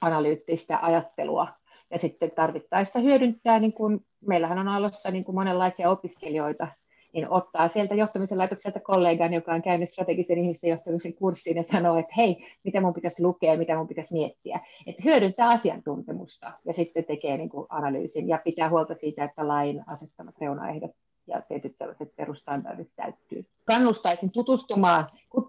[0.00, 1.48] analyyttistä ajattelua,
[1.90, 6.68] ja sitten tarvittaessa hyödyntää, niin kuin, meillähän on alussa niin kuin monenlaisia opiskelijoita,
[7.12, 11.98] niin ottaa sieltä johtamisen laitokselta kollegan, joka on käynyt strategisen ihmisten johtamisen kurssiin ja sanoo,
[11.98, 14.60] että hei, mitä mun pitäisi lukea, mitä mun pitäisi miettiä.
[14.86, 19.84] Että hyödyntää asiantuntemusta ja sitten tekee niin kuin analyysin ja pitää huolta siitä, että lain
[19.86, 20.90] asettamat reunaehdot
[21.28, 23.46] ja tietyt sellaiset perustandardit täyttyy.
[23.64, 25.06] Kannustaisin tutustumaan,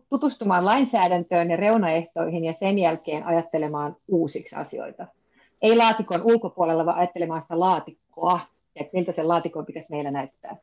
[0.09, 5.07] tutustumaan lainsäädäntöön ja reunaehtoihin ja sen jälkeen ajattelemaan uusiksi asioita.
[5.61, 8.39] Ei laatikon ulkopuolella, vaan ajattelemaan sitä laatikkoa,
[8.75, 10.57] että miltä se laatikon pitäisi meillä näyttää.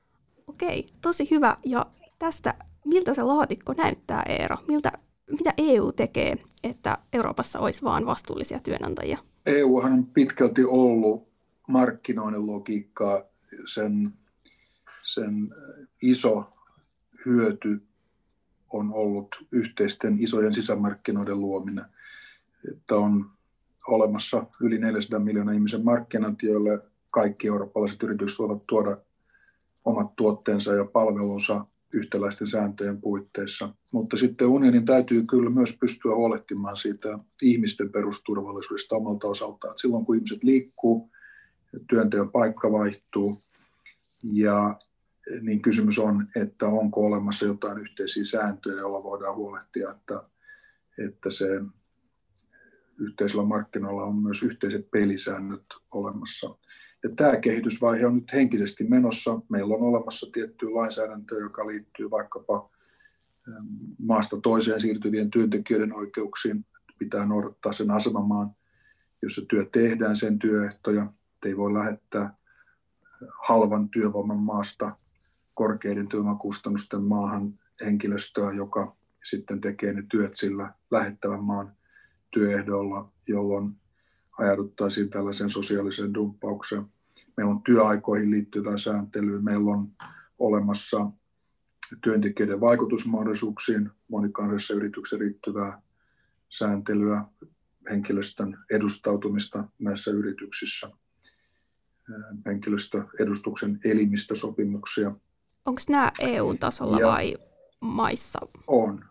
[0.46, 1.56] Okei, tosi hyvä.
[1.64, 1.86] Ja
[2.18, 4.56] tästä, miltä se laatikko näyttää, Eero?
[4.68, 4.92] Miltä,
[5.30, 9.18] mitä EU tekee, että Euroopassa olisi vain vastuullisia työnantajia?
[9.46, 11.28] EU on pitkälti ollut
[11.68, 13.22] markkinoinnin logiikkaa.
[13.66, 14.12] Sen,
[15.06, 15.54] sen
[16.02, 16.52] iso
[17.26, 17.82] hyöty
[18.72, 21.84] on ollut yhteisten isojen sisämarkkinoiden luominen.
[22.72, 23.30] Että on
[23.86, 26.78] olemassa yli 400 miljoonaa ihmisen markkinat, joille
[27.10, 28.96] kaikki eurooppalaiset yritykset voivat tuoda
[29.84, 33.74] omat tuotteensa ja palvelunsa yhtäläisten sääntöjen puitteissa.
[33.90, 39.78] Mutta sitten unionin täytyy kyllä myös pystyä huolehtimaan siitä ihmisten perusturvallisuudesta omalta osaltaan.
[39.78, 41.10] Silloin kun ihmiset liikkuu,
[41.88, 43.38] työnteon paikka vaihtuu
[44.22, 44.78] ja
[45.40, 50.22] niin kysymys on, että onko olemassa jotain yhteisiä sääntöjä, joilla voidaan huolehtia, että,
[50.98, 51.46] että se
[52.98, 56.56] yhteisillä markkinoilla on myös yhteiset pelisäännöt olemassa.
[57.02, 59.40] Ja tämä kehitysvaihe on nyt henkisesti menossa.
[59.48, 62.70] Meillä on olemassa tiettyä lainsäädäntöä, joka liittyy vaikkapa
[63.48, 63.66] ähm,
[63.98, 66.66] maasta toiseen siirtyvien työntekijöiden oikeuksiin.
[66.98, 68.50] Pitää noudattaa sen asemamaan,
[69.22, 71.12] jossa työ tehdään, sen työehtoja.
[71.46, 72.36] Ei voi lähettää
[73.48, 74.96] halvan työvoiman maasta
[75.56, 81.76] korkeiden työvoimakustannusten maahan henkilöstöä, joka sitten tekee ne työt sillä lähettävän maan
[82.30, 83.76] työehdolla, jolloin
[84.38, 86.86] ajauduttaisiin tällaiseen sosiaaliseen dumppaukseen.
[87.36, 89.88] Meillä on työaikoihin liittyvää sääntelyä, meillä on
[90.38, 91.10] olemassa
[92.02, 95.82] työntekijöiden vaikutusmahdollisuuksiin monikansallisessa yrityksessä liittyvää
[96.48, 97.24] sääntelyä,
[97.90, 100.90] henkilöstön edustautumista näissä yrityksissä,
[102.46, 105.14] henkilöstöedustuksen elimistösopimuksia.
[105.66, 107.34] Onko nämä EU-tasolla ja vai
[107.80, 108.38] maissa?
[108.66, 109.04] On.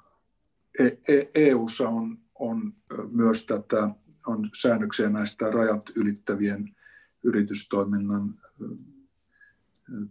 [0.79, 2.73] E- e- EUssa on, on
[3.11, 3.89] myös tätä,
[4.27, 6.75] on säännöksiä näistä rajat ylittävien
[7.23, 8.39] yritystoiminnan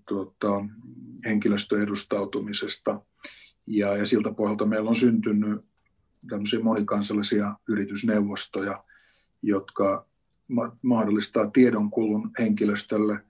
[0.08, 0.64] tuota,
[1.24, 3.00] henkilöstöedustautumisesta.
[3.66, 5.64] Ja, ja siltä pohjalta meillä on syntynyt
[6.28, 8.84] tämmöisiä monikansallisia yritysneuvostoja,
[9.42, 10.06] jotka
[10.82, 13.20] mahdollistaa tiedonkulun henkilöstölle.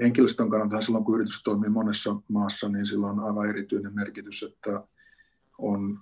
[0.00, 4.84] Henkilöstön kannalta silloin, kun yritys toimii monessa maassa, niin sillä on aivan erityinen merkitys, että
[5.58, 6.00] on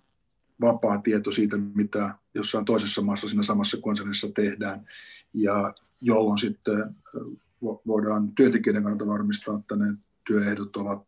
[0.61, 4.87] vapaa tieto siitä, mitä jossain toisessa maassa siinä samassa konsernissa tehdään.
[5.35, 6.97] Ja jolloin sitten
[7.87, 9.95] voidaan työntekijöiden kannalta varmistaa, että ne
[10.27, 11.05] työehdot ovat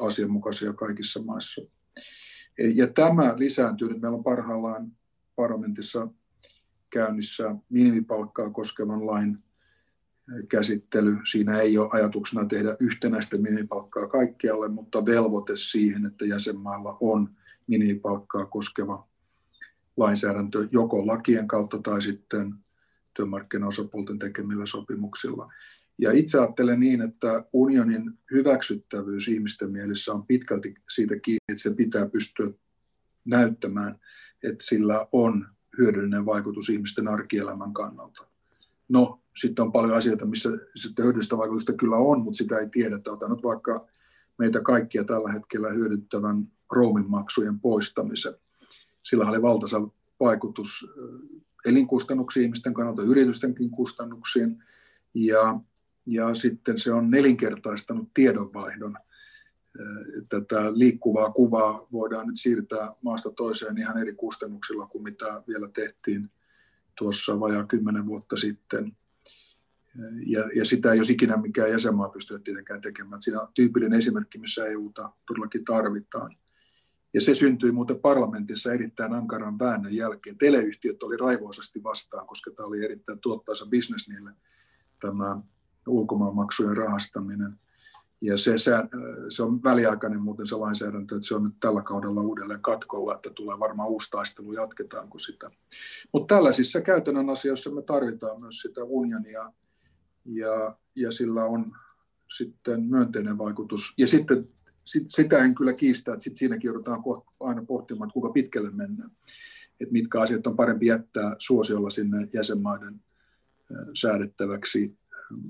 [0.00, 1.62] asianmukaisia kaikissa maissa.
[2.74, 4.00] Ja tämä lisääntyy nyt.
[4.02, 4.92] Meillä on parhaillaan
[5.36, 6.08] parlamentissa
[6.90, 9.38] käynnissä minimipalkkaa koskevan lain
[10.48, 11.16] käsittely.
[11.30, 17.30] Siinä ei ole ajatuksena tehdä yhtenäistä minimipalkkaa kaikkialle, mutta velvoite siihen, että jäsenmailla on
[17.66, 19.08] minimipalkkaa koskeva
[19.96, 22.54] lainsäädäntö joko lakien kautta tai sitten
[23.14, 25.52] työmarkkinaosapuolten tekemillä sopimuksilla.
[25.98, 31.74] Ja itse ajattelen niin, että unionin hyväksyttävyys ihmisten mielessä on pitkälti siitä kiinni, että se
[31.74, 32.50] pitää pystyä
[33.24, 34.00] näyttämään,
[34.42, 35.46] että sillä on
[35.78, 38.26] hyödyllinen vaikutus ihmisten arkielämän kannalta.
[38.88, 43.12] No, sitten on paljon asioita, missä sitten hyödyllistä vaikutusta kyllä on, mutta sitä ei tiedetä.
[43.12, 43.86] Otan nyt vaikka
[44.38, 47.04] meitä kaikkia tällä hetkellä hyödyttävän roomin
[47.62, 48.34] poistamisen.
[49.02, 49.88] Sillä oli valtaisa
[50.20, 50.90] vaikutus
[51.64, 54.62] elinkustannuksiin ihmisten kannalta, yritystenkin kustannuksiin.
[55.14, 55.60] Ja,
[56.06, 58.96] ja sitten se on nelinkertaistanut tiedonvaihdon.
[60.28, 66.30] Tätä liikkuvaa kuvaa voidaan nyt siirtää maasta toiseen ihan eri kustannuksilla kuin mitä vielä tehtiin
[66.98, 68.96] tuossa vajaa kymmenen vuotta sitten.
[70.26, 73.22] Ja, ja sitä ei olisi ikinä mikään jäsenmaa pystynyt tietenkään tekemään.
[73.22, 76.36] Siinä on tyypillinen esimerkki, missä EUta todellakin tarvitaan.
[77.14, 80.38] Ja se syntyi muuten parlamentissa erittäin ankaran väännön jälkeen.
[80.38, 84.30] Teleyhtiöt oli raivoisasti vastaan, koska tämä oli erittäin tuottaisa bisnes niille,
[85.00, 85.40] tämä
[85.86, 87.58] ulkomaanmaksujen rahastaminen.
[88.20, 88.72] Ja se, se,
[89.28, 93.30] se on väliaikainen muuten se lainsäädäntö, että se on nyt tällä kaudella uudelleen katkolla, että
[93.30, 95.50] tulee varmaan uusi taistelu, jatketaanko sitä.
[96.12, 99.52] Mutta tällaisissa käytännön asioissa me tarvitaan myös sitä unionia,
[100.26, 101.72] ja, ja sillä on
[102.36, 103.94] sitten myönteinen vaikutus.
[103.98, 104.48] Ja sitten
[104.84, 107.02] sit, sitä en kyllä kiistä, että sit siinäkin joudutaan
[107.40, 109.10] aina pohtimaan, että kuinka pitkälle mennään.
[109.80, 113.00] Että mitkä asiat on parempi jättää suosiolla sinne jäsenmaiden
[113.94, 114.98] säädettäväksi,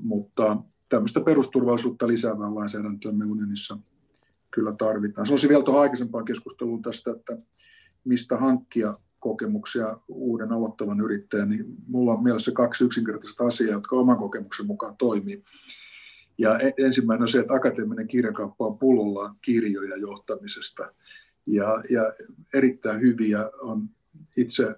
[0.03, 0.57] mutta
[0.89, 3.79] tämmöistä perusturvallisuutta lisäävää lainsäädäntöä me unionissa
[4.51, 5.27] kyllä tarvitaan.
[5.27, 7.39] Sanoisin vielä tuohon aikaisempaan keskusteluun tästä, että
[8.05, 8.95] mistä hankkia
[9.29, 14.97] kokemuksia uuden aloittavan yrittäjän, niin mulla on mielessä kaksi yksinkertaista asiaa, jotka oman kokemuksen mukaan
[14.97, 15.43] toimii.
[16.39, 20.93] Ja e- ensimmäinen on se, että akateeminen kirjakauppa on pullollaan kirjoja johtamisesta.
[21.47, 22.15] Ja, ja
[22.55, 23.89] erittäin hyviä on
[24.37, 24.75] itse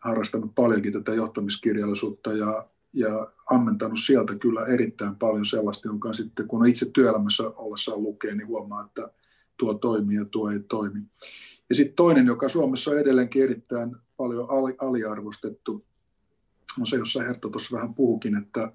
[0.00, 6.66] harrastanut paljonkin tätä johtamiskirjallisuutta ja, ja ammentanut sieltä kyllä erittäin paljon sellaista, jonka sitten kun
[6.66, 9.10] itse työelämässä ollessaan lukee, niin huomaa, että
[9.56, 11.00] tuo toimii ja tuo ei toimi.
[11.68, 14.48] Ja sitten toinen, joka Suomessa on edelleenkin erittäin paljon
[14.78, 15.84] aliarvostettu,
[16.80, 18.72] on se, jossa Hertta tuossa vähän puhukin, että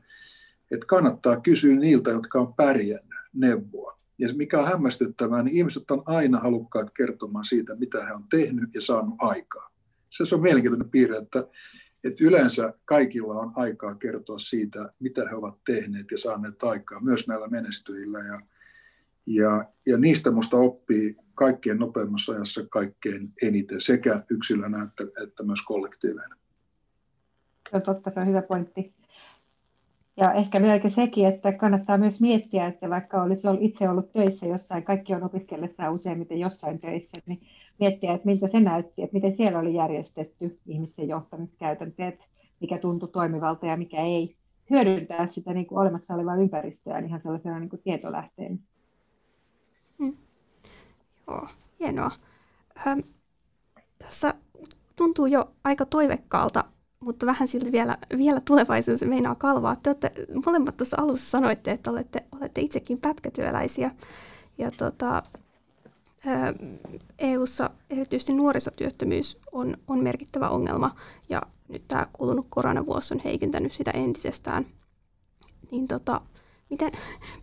[0.71, 3.99] että kannattaa kysyä niiltä, jotka on pärjännyt neuvoa.
[4.19, 8.69] Ja mikä on hämmästyttävää, niin ihmiset on aina halukkaat kertomaan siitä, mitä he on tehnyt
[8.73, 9.71] ja saanut aikaa.
[10.10, 11.47] Se on mielenkiintoinen piirre, että,
[12.04, 17.27] että yleensä kaikilla on aikaa kertoa siitä, mitä he ovat tehneet ja saaneet aikaa, myös
[17.27, 18.19] näillä menestyjillä.
[18.19, 18.41] Ja,
[19.25, 25.61] Ja, ja niistä minusta oppii kaikkien nopeimmassa ajassa kaikkein eniten, sekä yksilönä että, että myös
[25.65, 26.35] kollektiivina.
[27.69, 28.93] Se on totta, se on hyvä pointti.
[30.17, 34.83] Ja ehkä vielä sekin, että kannattaa myös miettiä, että vaikka olisi itse ollut töissä jossain,
[34.83, 37.41] kaikki on opiskellessaan useimmiten jossain töissä, niin
[37.79, 42.19] miettiä, että miltä se näytti, että miten siellä oli järjestetty ihmisten johtamiskäytänteet,
[42.59, 44.35] mikä tuntui toimivalta ja mikä ei.
[44.69, 48.59] Hyödyntää sitä niin kuin olemassa olevaa ympäristöä ihan sellaisena niin kuin tietolähteen.
[49.99, 50.17] Hmm.
[51.31, 51.47] Joo,
[51.79, 52.11] hienoa.
[52.87, 52.99] Ähm,
[53.99, 54.33] tässä
[54.95, 56.63] tuntuu jo aika toivekkaalta
[57.01, 59.75] mutta vähän silti vielä, vielä tulevaisuus meinaa kalvaa.
[59.75, 60.11] Te olette,
[60.45, 63.91] molemmat tuossa alussa sanoitte, että olette, olette itsekin pätkätyöläisiä.
[64.57, 65.23] Ja tota,
[67.19, 70.95] EU-ssa erityisesti nuorisotyöttömyys on, on merkittävä ongelma,
[71.29, 74.65] ja nyt tämä kulunut koronavuosi on heikentänyt sitä entisestään.
[75.71, 76.21] Niin tota,
[76.71, 76.91] miten,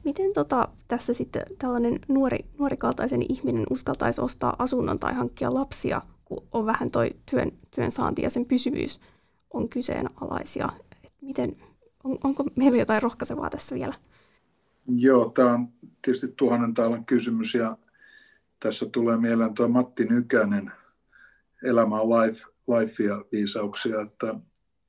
[0.04, 6.46] miten tota, tässä sitten tällainen nuori, nuorikaltaisen ihminen uskaltaisi ostaa asunnon tai hankkia lapsia, kun
[6.52, 9.00] on vähän toi työn, työn saanti ja sen pysyvyys
[9.50, 10.68] on kyseenalaisia.
[11.04, 11.56] Et miten,
[12.04, 13.94] on, onko meillä jotain rohkaisevaa tässä vielä?
[14.86, 15.68] Joo, tämä on
[16.02, 17.76] tietysti tuhannen taalan kysymys ja
[18.60, 20.72] tässä tulee mieleen tuo Matti Nykänen,
[21.62, 24.34] elämä on life, life ja viisauksia, että,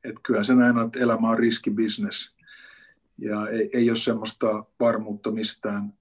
[0.04, 2.39] että kyllähän se näin on, että elämä on riskibisnes
[3.22, 5.94] ja ei, ei ole semmoista varmuutta mistään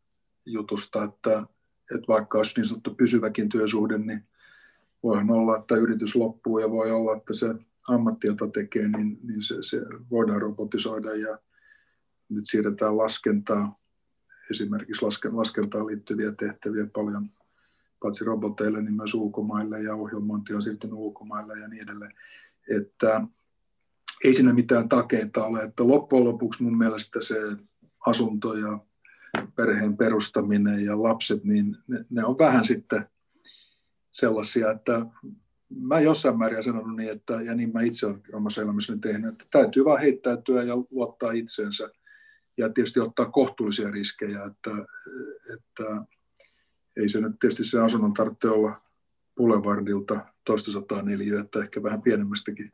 [0.46, 1.46] jutusta, että,
[1.94, 4.24] että vaikka olisi niin sanottu pysyväkin työsuhde, niin
[5.02, 7.54] voihan olla, että yritys loppuu ja voi olla, että se
[7.88, 11.38] ammatti, jota tekee, niin, niin se, se voidaan robotisoida ja
[12.28, 13.78] nyt siirretään laskentaa,
[14.50, 17.30] esimerkiksi lasken, laskentaan liittyviä tehtäviä paljon
[18.02, 22.12] paitsi roboteille, niin myös ulkomaille ja ohjelmointi on siirtynyt ulkomaille ja niin edelleen.
[22.68, 23.22] Että
[24.24, 27.36] ei siinä mitään takeita ole, että loppujen lopuksi mun mielestä se
[28.06, 28.78] asunto ja
[29.56, 33.06] perheen perustaminen ja lapset, niin ne, ne on vähän sitten
[34.10, 35.06] sellaisia, että
[35.80, 39.44] mä jossain määrin sanonut niin, että, ja niin mä itse olen omassa elämässäni tehnyt, että
[39.50, 41.90] täytyy vaan heittäytyä ja luottaa itseensä
[42.56, 44.70] ja tietysti ottaa kohtuullisia riskejä, että,
[45.54, 46.06] että
[46.96, 48.82] ei se nyt tietysti se asunnon tarvitse olla
[49.36, 51.02] Boulevardilta toista sataa
[51.40, 52.72] että ehkä vähän pienemmästäkin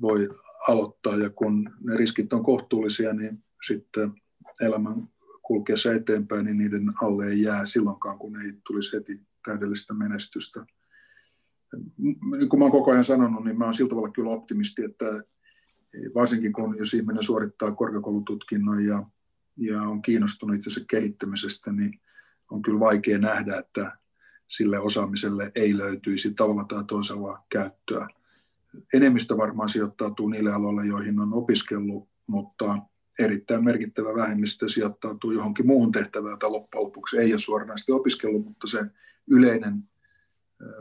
[0.00, 0.28] voi
[0.68, 4.12] aloittaa ja kun ne riskit on kohtuullisia, niin sitten
[4.60, 5.08] elämän
[5.42, 10.66] kulkeessa eteenpäin, niin niiden alle ei jää silloinkaan, kun ei tulisi heti täydellistä menestystä
[11.98, 15.22] niin kuin mä olen koko ajan sanonut, niin mä olen sillä tavalla kyllä optimisti, että
[16.14, 19.06] varsinkin kun jos ihminen suorittaa korkeakoulututkinnon ja,
[19.56, 22.00] ja on kiinnostunut itse asiassa kehittämisestä, niin
[22.50, 23.98] on kyllä vaikea nähdä, että
[24.48, 28.08] sille osaamiselle ei löytyisi tavalla tai toisella käyttöä.
[28.94, 32.78] Enemmistö varmaan sijoittautuu niille aloille, joihin on opiskellut, mutta
[33.18, 38.66] erittäin merkittävä vähemmistö sijoittautuu johonkin muuhun tehtävään, jota loppujen lopuksi ei ole suoranaisesti opiskellut, mutta
[38.66, 38.84] se
[39.30, 39.82] yleinen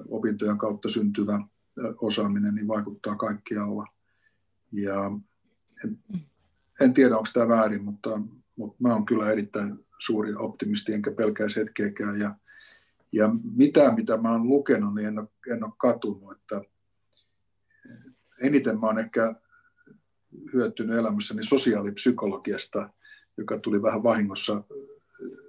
[0.10, 1.42] opintojen kautta syntyvä
[2.02, 3.88] osaaminen niin vaikuttaa kaikkialla.
[4.72, 5.12] Ja
[5.84, 6.00] en,
[6.82, 8.22] en tiedä, onko tämä väärin, mutta,
[8.56, 12.20] mutta mä olen kyllä erittäin suuri optimisti, enkä pelkäisi hetkeäkään.
[12.20, 12.36] Ja,
[13.12, 16.32] ja mitään, mitä mä olen lukenut, niin en ole, en ole katunut.
[16.32, 16.62] Että
[18.42, 19.36] eniten mä olen ehkä
[20.54, 22.90] hyötynyt elämässäni sosiaalipsykologiasta,
[23.38, 24.64] joka tuli vähän vahingossa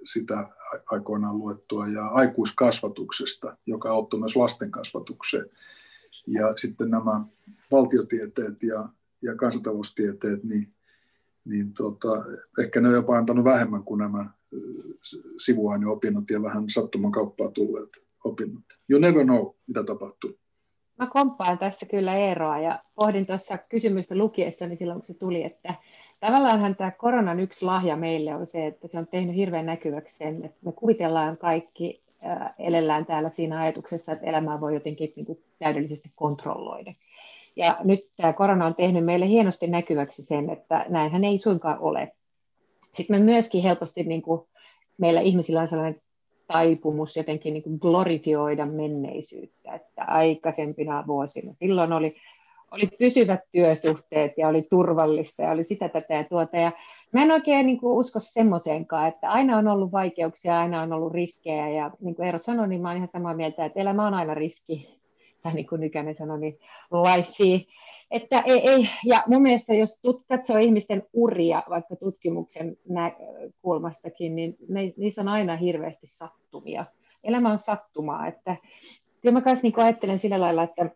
[0.05, 0.49] sitä
[0.85, 5.45] aikoinaan luettua, ja aikuiskasvatuksesta, joka auttoi myös lasten kasvatukseen.
[6.27, 7.25] Ja sitten nämä
[7.71, 8.89] valtiotieteet ja,
[9.21, 10.73] ja kansantaloustieteet, niin,
[11.45, 12.25] niin tota,
[12.59, 14.29] ehkä ne on jopa antanut vähemmän kuin nämä
[15.37, 17.89] sivuaineopinnot ja vähän sattuman kauppaa tulleet
[18.23, 18.63] opinnot.
[18.89, 20.39] You never know, mitä tapahtuu.
[20.97, 25.73] Mä komppaan tässä kyllä Eeroa ja pohdin tuossa kysymystä lukiessani silloin, kun se tuli, että
[26.19, 30.45] tavallaanhan tämä koronan yksi lahja meille on se, että se on tehnyt hirveän näkyväksi sen,
[30.45, 35.43] että me kuvitellaan kaikki, äh, elellään täällä siinä ajatuksessa, että elämää voi jotenkin niin kuin
[35.59, 36.93] täydellisesti kontrolloida.
[37.55, 42.11] Ja nyt tämä korona on tehnyt meille hienosti näkyväksi sen, että näinhän ei suinkaan ole.
[42.93, 44.41] Sitten me myöskin helposti, niin kuin,
[44.97, 46.01] meillä ihmisillä on sellainen
[46.47, 52.15] taipumus jotenkin niin kuin glorifioida menneisyyttä, että aikaisempina vuosina silloin oli
[52.71, 56.57] oli pysyvät työsuhteet ja oli turvallista ja oli sitä tätä ja tuota.
[56.57, 56.71] Ja
[57.11, 61.13] mä en oikein niin kuin, usko semmoiseenkaan, että aina on ollut vaikeuksia, aina on ollut
[61.13, 64.13] riskejä ja niin kuin Eero sanoi, niin mä olen ihan samaa mieltä, että elämä on
[64.13, 64.97] aina riski.
[65.43, 66.59] Tai niin kuin Nykänen sanoi, niin
[66.91, 67.65] life.
[68.11, 74.55] Että ei, ei, ja mun mielestä jos tut, katsoo ihmisten uria vaikka tutkimuksen näkökulmastakin, niin
[74.69, 76.85] ne, niissä on aina hirveästi sattumia.
[77.23, 78.55] Elämä on sattumaa, että
[79.21, 80.89] kyllä mä kanssa niin ajattelen sillä lailla, että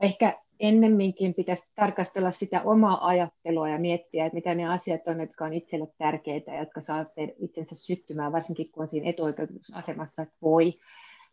[0.00, 5.44] ehkä ennemminkin pitäisi tarkastella sitä omaa ajattelua ja miettiä, että mitä ne asiat on, jotka
[5.44, 7.06] on itselle tärkeitä jotka saa
[7.38, 10.74] itsensä syttymään, varsinkin kun on siinä etuoikeutusasemassa, että voi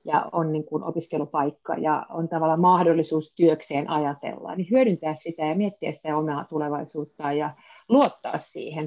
[0.05, 5.55] ja on niin kuin opiskelupaikka ja on tavallaan mahdollisuus työkseen ajatella, niin hyödyntää sitä ja
[5.55, 7.55] miettiä sitä omaa tulevaisuutta ja
[7.89, 8.85] luottaa siihen,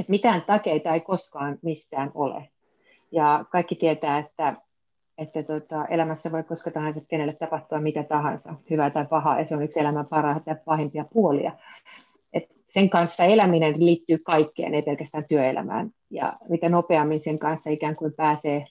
[0.00, 2.48] että mitään takeita ei koskaan mistään ole.
[3.10, 4.56] Ja kaikki tietää, että
[5.18, 9.56] että tota, elämässä voi koska tahansa kenelle tapahtua mitä tahansa, hyvää tai pahaa, ja se
[9.56, 11.52] on yksi elämän parhaita ja pahimpia puolia.
[12.32, 15.90] Et sen kanssa eläminen liittyy kaikkeen, ei pelkästään työelämään.
[16.10, 18.64] Ja mitä nopeammin sen kanssa ikään kuin pääsee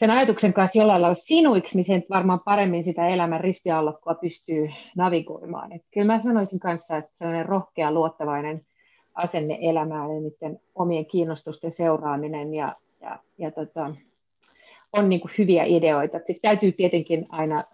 [0.00, 5.72] sen ajatuksen kanssa jollain lailla sinuiksi, niin sen varmaan paremmin sitä elämän ristiallokkoa pystyy navigoimaan.
[5.72, 8.66] Et kyllä mä sanoisin kanssa, että sellainen rohkea, luottavainen
[9.14, 13.94] asenne elämään ja niiden omien kiinnostusten seuraaminen ja, ja, ja tota,
[14.92, 16.18] on niin kuin hyviä ideoita.
[16.18, 17.64] Sitten täytyy tietenkin aina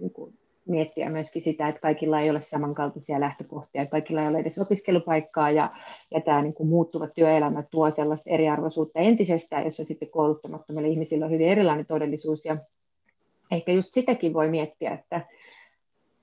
[0.00, 4.58] niin kuin miettiä myöskin sitä, että kaikilla ei ole samankaltaisia lähtökohtia, kaikilla ei ole edes
[4.58, 5.70] opiskelupaikkaa ja,
[6.10, 11.32] ja tämä niin kuin muuttuva työelämä tuo sellaista eriarvoisuutta entisestään, jossa sitten kouluttamattomilla ihmisillä on
[11.32, 12.44] hyvin erilainen todellisuus.
[12.44, 12.56] Ja
[13.50, 15.20] ehkä just sitäkin voi miettiä, että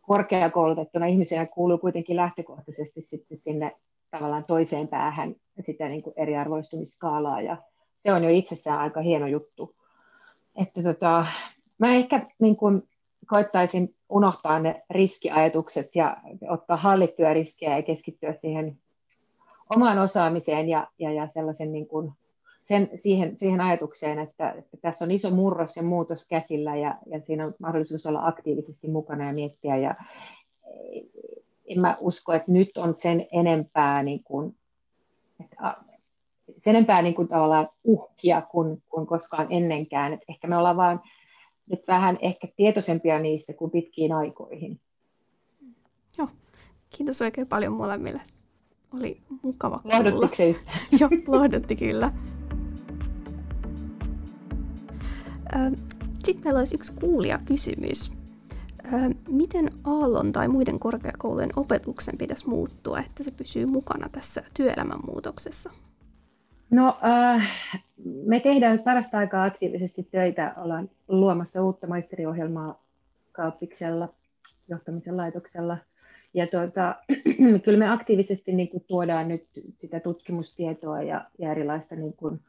[0.01, 3.75] korkeakoulutettuna ihmisenä kuuluu kuitenkin lähtökohtaisesti sitten sinne
[4.11, 7.57] tavallaan toiseen päähän sitä niin kuin eriarvoistumiskaalaa ja
[7.99, 9.75] se on jo itsessään aika hieno juttu.
[10.55, 11.25] Että tota,
[11.77, 12.87] mä ehkä niin kun
[13.27, 16.17] koittaisin unohtaa ne riskiajatukset ja
[16.49, 18.77] ottaa hallittuja riskejä ja keskittyä siihen
[19.75, 22.13] omaan osaamiseen ja, ja, ja sellaisen niin kun,
[22.63, 27.19] sen, siihen, siihen ajatukseen, että, että tässä on iso murros ja muutos käsillä ja, ja
[27.19, 29.77] siinä on mahdollisuus olla aktiivisesti mukana ja miettiä.
[29.77, 29.95] Ja
[31.65, 34.55] en mä usko, että nyt on sen enempää niin kuin,
[35.39, 35.75] että
[36.57, 40.13] sen enempää niin kuin tavallaan uhkia kuin, kuin koskaan ennenkään.
[40.13, 41.01] Et ehkä me ollaan vaan
[41.69, 44.79] nyt vähän ehkä tietoisempia niistä kuin pitkiin aikoihin.
[46.17, 46.27] Joo,
[46.89, 48.21] kiitos oikein paljon molemmille.
[48.99, 49.97] Oli mukava kuulla.
[49.97, 50.55] Lohduttiko se?
[50.99, 52.11] Joo, lohdutti kyllä.
[56.25, 58.11] Sitten meillä olisi yksi kuulijakysymys.
[59.27, 65.69] Miten Aallon tai muiden korkeakoulujen opetuksen pitäisi muuttua, että se pysyy mukana tässä työelämän muutoksessa?
[66.69, 67.49] No, äh,
[68.25, 70.53] me tehdään parasta aikaa aktiivisesti töitä.
[70.57, 72.83] Ollaan luomassa uutta maisteriohjelmaa
[73.31, 74.13] Kauppiksella,
[74.67, 75.77] johtamisen laitoksella.
[76.33, 76.95] Ja tuota,
[77.65, 79.45] kyllä me aktiivisesti niin kuin, tuodaan nyt
[79.79, 82.39] sitä tutkimustietoa ja, ja erilaista niin kuin,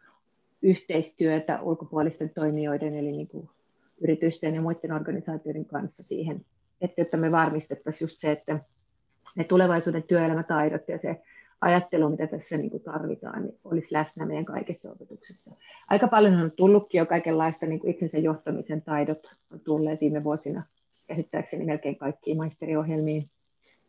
[0.63, 3.49] yhteistyötä ulkopuolisten toimijoiden, eli niin kuin,
[4.01, 6.45] yritysten ja muiden organisaatioiden kanssa siihen,
[6.81, 8.61] että jotta me varmistettaisiin just se, että
[9.37, 11.23] ne tulevaisuuden työelämätaidot ja se
[11.61, 15.55] ajattelu, mitä tässä niin kuin tarvitaan, niin olisi läsnä meidän kaikessa opetuksessa.
[15.89, 20.63] Aika paljon on tullutkin jo kaikenlaista niin kuin itsensä johtamisen taidot on tulleet viime vuosina
[21.07, 23.31] käsittääkseni melkein kaikkiin maisteriohjelmiin.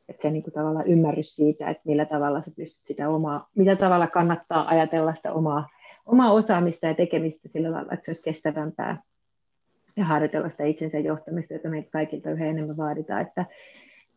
[0.09, 3.75] Että se niin kuin tavallaan ymmärrys siitä, että millä tavalla sä pystyt sitä omaa, mitä
[3.75, 5.69] tavalla kannattaa ajatella sitä omaa,
[6.05, 9.01] omaa osaamista ja tekemistä sillä lailla, että se olisi kestävämpää
[9.97, 13.21] ja harjoitella sitä itsensä johtamista, jota meitä kaikilta yhä enemmän vaaditaan.
[13.21, 13.45] Että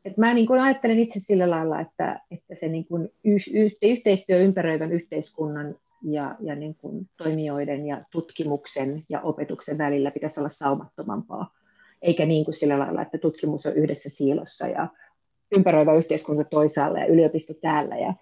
[0.05, 3.43] et mä niin kuin ajattelen itse sillä lailla, että, että se niin kuin yh,
[3.83, 10.49] yhteistyö ympäröivän yhteiskunnan ja, ja niin kuin toimijoiden ja tutkimuksen ja opetuksen välillä pitäisi olla
[10.49, 11.55] saumattomampaa,
[12.03, 14.89] eikä niin kuin sillä lailla, että tutkimus on yhdessä siilossa ja
[15.57, 17.97] ympäröivä yhteiskunta toisaalla ja yliopisto täällä.
[17.97, 18.15] Ja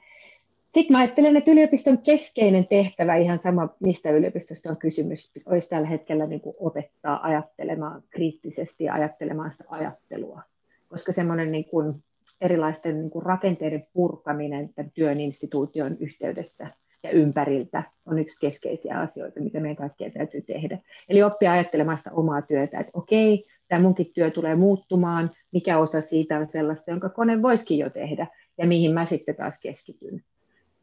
[0.74, 5.88] sitten mä ajattelen, että yliopiston keskeinen tehtävä, ihan sama mistä yliopistosta on kysymys, olisi tällä
[5.88, 10.42] hetkellä niin kuin opettaa ajattelemaan kriittisesti ja ajattelemaan sitä ajattelua
[10.88, 12.04] koska semmoinen niin kuin
[12.40, 16.70] erilaisten niin kuin rakenteiden purkaminen tämän työn instituution yhteydessä
[17.02, 20.78] ja ympäriltä on yksi keskeisiä asioita, mitä meidän kaikkien täytyy tehdä.
[21.08, 26.00] Eli oppia ajattelemaan sitä omaa työtä, että okei, tämä munkin työ tulee muuttumaan, mikä osa
[26.00, 28.26] siitä on sellaista, jonka kone voisikin jo tehdä,
[28.58, 30.22] ja mihin mä sitten taas keskityn.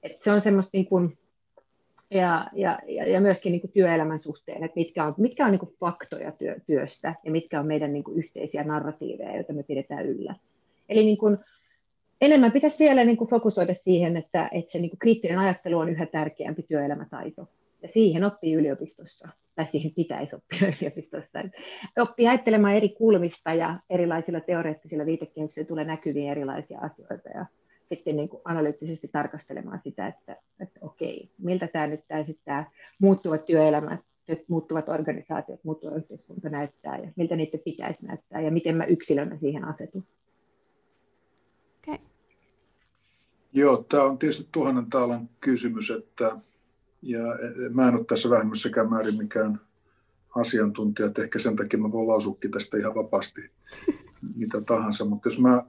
[0.04, 1.18] Et se on semmoista niin kuin
[2.14, 5.76] ja, ja, ja myöskin niin kuin työelämän suhteen, että mitkä on, mitkä on niin kuin
[5.80, 10.36] faktoja työ, työstä ja mitkä on meidän niin kuin yhteisiä narratiiveja, joita me pidetään yllä.
[10.90, 11.38] Eli niin kuin,
[12.22, 15.90] enemmän pitäisi vielä niin kuin fokusoida siihen, että, että se niin kuin kriittinen ajattelu on
[15.90, 17.50] yhä tärkeämpi työelämätaito.
[17.82, 21.40] Ja siihen oppii yliopistossa, tai siihen pitäisi oppia yliopistossa.
[21.98, 27.30] Oppii ajattelemaan eri kulmista ja erilaisilla teoreettisilla viitekehyksillä tulee näkyviin erilaisia asioita.
[27.30, 27.46] Ja
[27.96, 32.66] sitten niin kuin analyyttisesti tarkastelemaan sitä, että, että okei, miltä tämä nyt tämä, tämä
[33.00, 34.00] muuttuvat työelämät,
[34.48, 39.66] muuttuvat organisaatiot, muuttuva yhteiskunta näyttää ja miltä niiden pitäisi näyttää ja miten mä yksilönä siihen
[39.66, 40.04] asetun.
[41.88, 41.98] Okay.
[43.54, 46.40] Joo, tämä on tietysti tuhannen taalan kysymys, että
[47.02, 47.22] ja
[47.70, 49.62] mä en ole tässä vähemmässäkään määrin mikään
[50.36, 53.42] asiantuntija, että ehkä sen takia mä voin lausukin tästä ihan vapaasti.
[54.36, 55.06] mitä tahansa.
[55.06, 55.64] Mutta jos mä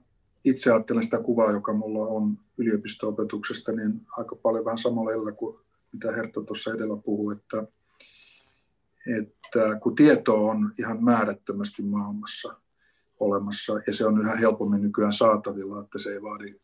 [0.45, 5.59] itse ajattelen sitä kuvaa, joka mulla on yliopisto-opetuksesta, niin aika paljon vähän samalla edellä kuin
[5.93, 7.67] mitä Hertta tuossa edellä puhui, että,
[9.19, 12.55] että kun tieto on ihan määrättömästi maailmassa
[13.21, 16.61] olemassa ja se on yhä helpommin nykyään saatavilla, että se ei vaadi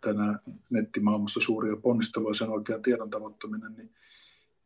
[0.00, 0.38] tänä
[0.70, 3.90] nettimaailmassa suuria ponnisteluja sen oikean tiedon tavoittaminen, niin,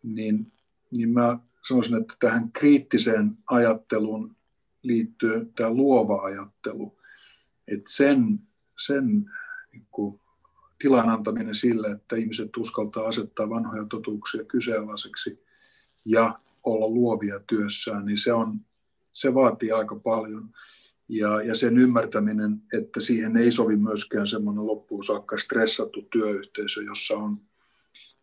[0.03, 0.53] niin,
[0.97, 1.39] niin mä
[1.69, 4.37] sanoisin, että tähän kriittiseen ajatteluun
[4.83, 7.02] liittyy tämä luova ajattelu,
[7.69, 8.41] että sen,
[8.79, 9.31] sen
[9.73, 10.21] niin kuin,
[10.83, 15.45] tilan antaminen sille, että ihmiset uskaltaa asettaa vanhoja totuuksia kyseenalaiseksi
[16.05, 18.61] ja olla luovia työssään, niin se, on,
[19.13, 20.51] se vaatii aika paljon.
[21.09, 27.15] Ja, ja sen ymmärtäminen, että siihen ei sovi myöskään semmoinen loppuun saakka stressattu työyhteisö, jossa
[27.15, 27.41] on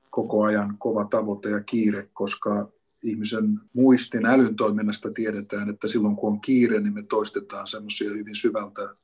[0.09, 2.71] koko ajan kova tavoite ja kiire, koska
[3.03, 8.35] ihmisen muistin älyn toiminnasta tiedetään, että silloin kun on kiire, niin me toistetaan semmoisia hyvin
[8.35, 8.95] syvältä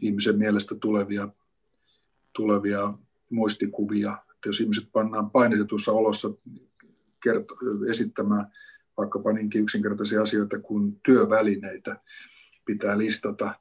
[0.00, 1.28] ihmisen mielestä tulevia,
[2.32, 2.94] tulevia
[3.30, 4.18] muistikuvia.
[4.34, 6.30] Että jos ihmiset pannaan painitetussa olossa
[7.22, 7.56] kerto,
[7.88, 8.52] esittämään
[8.96, 12.00] vaikkapa niinkin yksinkertaisia asioita kuin työvälineitä
[12.64, 13.54] pitää listata,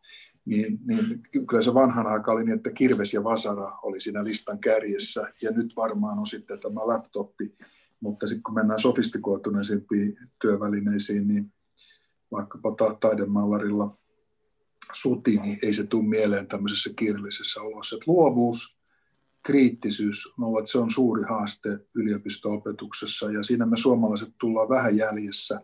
[0.46, 4.60] niin, niin kyllä se vanhan aika oli niin, että kirves ja vasara oli siinä listan
[4.60, 7.56] kärjessä, ja nyt varmaan on sitten tämä laptoppi,
[8.00, 9.86] mutta sitten kun mennään sofistikoituneisiin
[10.42, 11.54] työvälineisiin, niin
[12.32, 13.92] vaikkapa ta- taidemallarilla
[14.96, 17.96] suti, niin ei se tule mieleen tämmöisessä kirjallisessa olossa.
[17.96, 18.78] Että luovuus,
[19.44, 25.62] kriittisyys, että se on suuri haaste yliopisto-opetuksessa ja siinä me suomalaiset tullaan vähän jäljessä,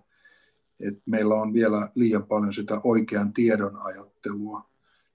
[0.80, 4.70] että meillä on vielä liian paljon sitä oikean tiedon ajattelua,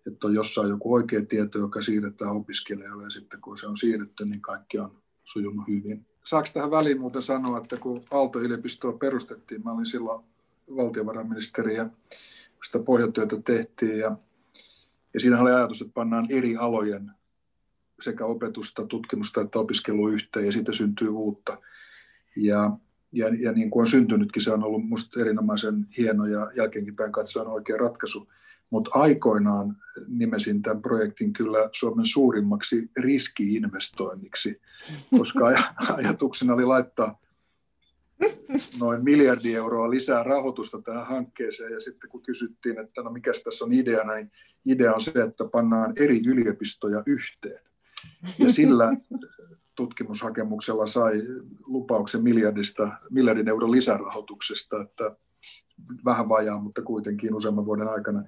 [0.06, 4.24] että on jossain joku oikea tieto, joka siirretään opiskelijalle ja sitten kun se on siirretty,
[4.24, 6.06] niin kaikki on sujunut hyvin.
[6.24, 10.24] Saako tähän väliin muuten sanoa, että kun Aalto-yliopistoa perustettiin, mä olin silloin
[10.76, 11.90] valtiovarainministeri ja
[12.66, 14.16] sitä pohjatyötä tehtiin ja,
[15.14, 17.10] ja siinä oli ajatus, että pannaan eri alojen
[18.00, 21.58] sekä opetusta, tutkimusta että opiskelua yhteen ja siitä syntyy uutta.
[22.36, 22.70] Ja,
[23.12, 27.46] ja, ja niin kuin on syntynytkin, se on ollut minusta erinomaisen hieno ja jälkeenkin katsoen
[27.46, 28.28] oikea ratkaisu.
[28.70, 29.76] Mutta aikoinaan
[30.08, 34.60] nimesin tämän projektin kyllä Suomen suurimmaksi riskiinvestoinniksi,
[35.18, 35.46] koska
[35.96, 37.18] ajatuksena oli laittaa
[38.80, 41.72] noin miljardi euroa lisää rahoitusta tähän hankkeeseen.
[41.72, 44.32] Ja sitten kun kysyttiin, että no mikä tässä on idea, niin
[44.66, 47.60] idea on se, että pannaan eri yliopistoja yhteen.
[48.38, 48.96] Ja sillä
[49.74, 51.22] tutkimushakemuksella sai
[51.66, 55.16] lupauksen miljardista, miljardin euron lisärahoituksesta, että
[56.04, 58.24] vähän vajaa, mutta kuitenkin useamman vuoden aikana.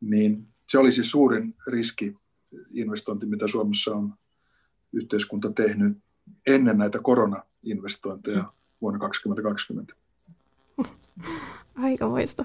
[0.00, 2.16] Niin se oli siis suurin riski
[2.72, 4.14] investointi, mitä Suomessa on
[4.92, 5.98] yhteiskunta tehnyt
[6.46, 8.52] ennen näitä koronainvestointeja
[8.84, 9.94] vuonna 2020.
[11.74, 12.44] Aikamoista.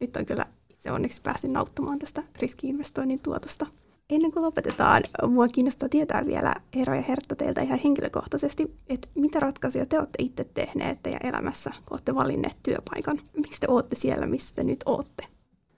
[0.00, 3.66] Nyt on kyllä itse onneksi pääsin nauttimaan tästä riskiinvestoinnin tuotosta.
[4.10, 9.40] Ennen kuin lopetetaan, mua kiinnostaa tietää vielä Eero ja Hertta teiltä ihan henkilökohtaisesti, että mitä
[9.40, 13.18] ratkaisuja te olette itse tehneet teidän elämässä, kun olette valinneet työpaikan?
[13.36, 15.26] Miksi te olette siellä, missä te nyt olette?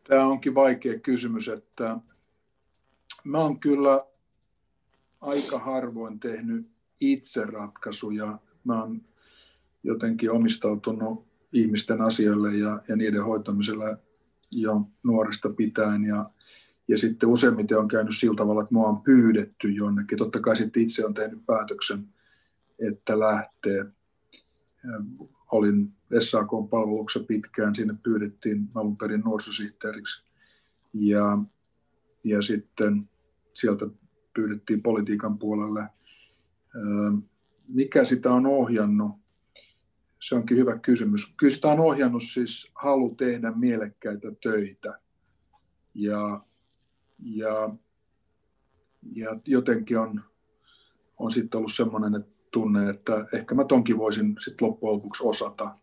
[0.09, 1.99] Tämä onkin vaikea kysymys, että
[3.25, 4.05] mä oon kyllä
[5.21, 6.71] aika harvoin tehnyt
[7.01, 8.39] itse ratkaisuja.
[8.65, 9.03] Mä oon
[9.83, 13.99] jotenkin omistautunut ihmisten asioille ja, ja niiden hoitamiselle
[14.51, 16.05] jo nuoresta pitäen.
[16.05, 16.31] Ja,
[16.89, 20.19] ja sitten useimmiten on käynyt sillä tavalla, että mua on pyydetty jonnekin.
[20.19, 22.09] Totta kai sitten itse on tehnyt päätöksen,
[22.79, 23.85] että lähtee.
[25.53, 30.25] Olin SAK-palveluksessa pitkään, sinne pyydettiin alun perin nuorisosihteeriksi.
[30.93, 31.39] Ja,
[32.25, 33.09] ja sitten
[33.55, 33.87] sieltä
[34.35, 35.87] pyydettiin politiikan puolelle.
[37.69, 39.21] Mikä sitä on ohjannut?
[40.21, 41.35] Se onkin hyvä kysymys.
[41.37, 44.99] Kyllä sitä on ohjannut siis halu tehdä mielekkäitä töitä.
[45.95, 46.41] Ja,
[47.19, 47.71] ja,
[49.15, 50.21] ja jotenkin on,
[51.19, 55.75] on sitten ollut semmoinen tunne, että ehkä mä tonkin voisin sitten loppujen lopuksi osata,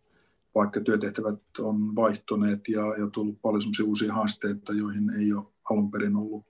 [0.55, 5.91] vaikka työtehtävät on vaihtuneet ja, ja tullut paljon semmoisia uusia haasteita, joihin ei ole alun
[5.91, 6.45] perin ollut,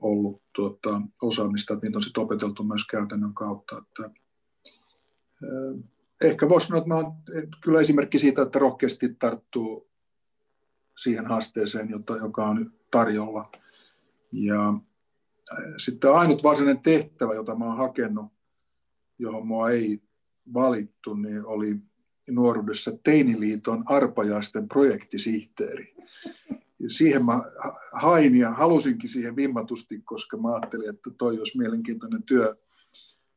[0.00, 3.78] ollut tuota, osaamista, että niitä on sitten opeteltu myös käytännön kautta.
[3.78, 4.10] Että,
[6.26, 7.12] ehkä voisi sanoa, että mä olen
[7.60, 9.88] kyllä esimerkki siitä, että rohkeasti tarttuu
[10.98, 13.52] siihen haasteeseen, jota, joka on tarjolla.
[14.32, 14.74] Ja
[15.78, 18.32] sitten ainut varsinainen tehtävä, jota mä olen hakenut,
[19.18, 20.02] johon mua ei
[20.54, 21.76] valittu, niin oli
[22.30, 25.94] nuoruudessa Teiniliiton arpajaisten projektisihteeri.
[26.78, 27.42] Ja siihen mä
[27.92, 32.56] hain ja halusinkin siihen vimmatusti, koska mä ajattelin, että toi olisi mielenkiintoinen työ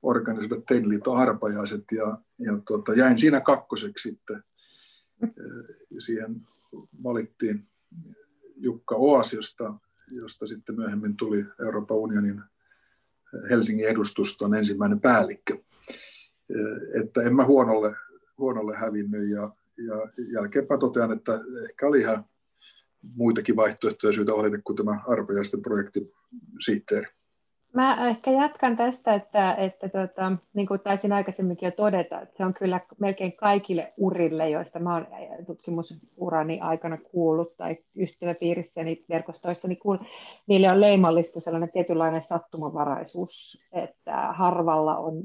[0.02, 4.44] organisoida Teiniliiton arpajaiset ja, ja tuota, jäin siinä kakkoseksi sitten.
[5.90, 6.42] Ja siihen
[7.04, 7.68] valittiin
[8.56, 9.74] Jukka Oas, josta,
[10.12, 12.42] josta sitten myöhemmin tuli Euroopan unionin
[13.50, 15.58] Helsingin edustuston ensimmäinen päällikkö.
[17.02, 17.96] Että en mä huonolle,
[18.38, 21.40] huonolle hävinnyt ja, ja jälkeenpäin totean, että
[21.70, 22.26] ehkä oli ihan
[23.16, 26.12] muitakin vaihtoehtoja syytä valita kuin tämä arpajaisten projektin
[26.66, 27.17] sihteeri.
[27.74, 32.46] Mä ehkä jatkan tästä, että, että tota, niin kuin taisin aikaisemminkin jo todeta, että se
[32.46, 35.08] on kyllä melkein kaikille urille, joista mä oon
[35.48, 40.08] tutkimusurani aikana kuullut tai ystäväpiirissäni verkostoissani kuullut,
[40.48, 45.24] niille on leimallista sellainen tietynlainen sattumavaraisuus, että harvalla on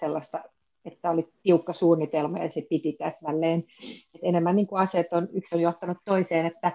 [0.00, 0.40] sellaista
[0.86, 3.64] että oli tiukka suunnitelma ja se piti täsmälleen.
[4.14, 6.72] Et enemmän niin kuin asiat on, yksi on johtanut toiseen, että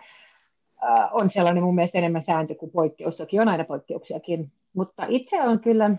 [1.12, 3.18] on sellainen mun mielestä enemmän sääntö kuin poikkeus.
[3.18, 5.92] Toki on aina poikkeuksiakin, mutta itse on kyllä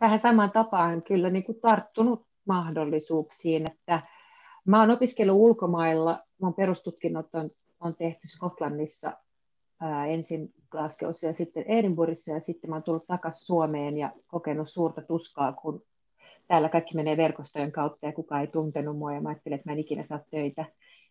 [0.00, 4.02] vähän samaan tapaan kyllä niin kuin tarttunut mahdollisuuksiin, että
[4.66, 9.12] mä oon opiskellut ulkomailla, mun perustutkinnot on, on tehty Skotlannissa
[9.80, 14.70] ää, ensin Glasgowssa ja sitten Edinburghissa ja sitten mä oon tullut takaisin Suomeen ja kokenut
[14.70, 15.82] suurta tuskaa, kun
[16.48, 19.72] täällä kaikki menee verkostojen kautta ja kukaan ei tuntenut mua ja mä ajattelin, että mä
[19.72, 20.64] en ikinä saa töitä.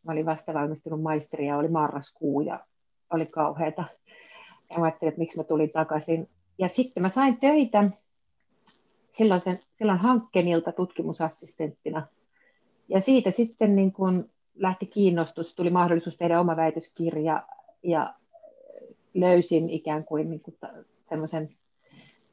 [0.06, 2.66] Mä olin vasta valmistunut maisteri ja oli marraskuu ja
[3.14, 3.84] oli kauheata.
[4.70, 6.30] Ja mä ajattelin, että miksi mä tulin takaisin.
[6.58, 7.90] Ja sitten mä sain töitä
[9.12, 12.08] silloin, sen, silloin Hankkenilta tutkimusassistenttina.
[12.90, 17.44] Ja siitä sitten niin kun lähti kiinnostus, tuli mahdollisuus tehdä oma väitöskirja
[17.84, 18.14] ja
[19.14, 20.58] löysin ikään kuin, niin kuin
[21.10, 21.50] semmoisen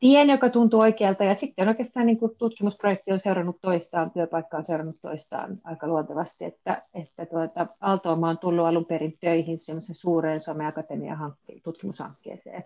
[0.03, 4.65] tien, joka tuntuu oikealta, ja sitten oikeastaan niin kuin tutkimusprojekti on seurannut toistaan, työpaikka on
[4.65, 10.41] seurannut toistaan aika luontevasti, että, että tuota, Aaltooma on tullut alun perin töihin semmoisen suureen
[10.41, 12.65] Suomen Akatemian hankke- tutkimushankkeeseen,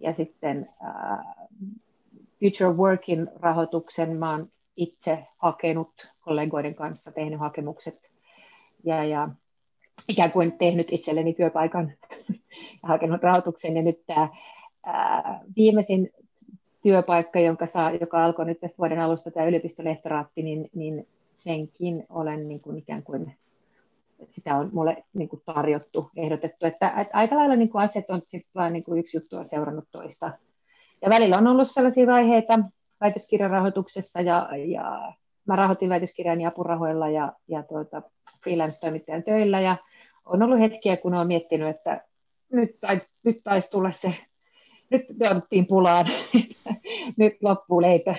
[0.00, 1.48] ja sitten uh,
[2.40, 8.10] Future Workin rahoituksen mä oon itse hakenut kollegoiden kanssa, tehnyt hakemukset,
[8.84, 9.28] ja, ja
[10.08, 11.92] ikään kuin tehnyt itselleni työpaikan
[12.82, 14.28] ja hakenut rahoituksen, ja nyt tämä
[15.56, 16.10] viimeisin
[16.82, 22.48] työpaikka, jonka saa, joka alkoi nyt tässä vuoden alusta, tämä yliopistolehtoraatti, niin, niin senkin olen
[22.48, 23.36] niin kuin ikään kuin,
[24.30, 28.22] sitä on mulle niin kuin tarjottu, ehdotettu, että, että aika lailla niin kuin asiat on
[28.26, 30.32] sitten vain niin kuin yksi juttu on seurannut toista.
[31.02, 32.58] Ja välillä on ollut sellaisia vaiheita
[33.00, 35.12] väitöskirjan rahoituksessa ja, ja
[35.46, 38.02] mä rahoitin väitöskirjani apurahoilla ja, ja tuota,
[38.44, 39.76] freelance-toimittajan töillä ja
[40.26, 42.04] on ollut hetkiä, kun olen miettinyt, että
[42.52, 44.14] nyt, tai, nyt taisi tulla se
[44.90, 46.06] nyt jouduttiin pulaan,
[47.16, 48.14] nyt loppuu leipä.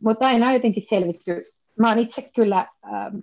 [0.00, 1.44] Mutta aina on jotenkin selvitty.
[1.78, 3.16] Mä oon itse kyllä ähm,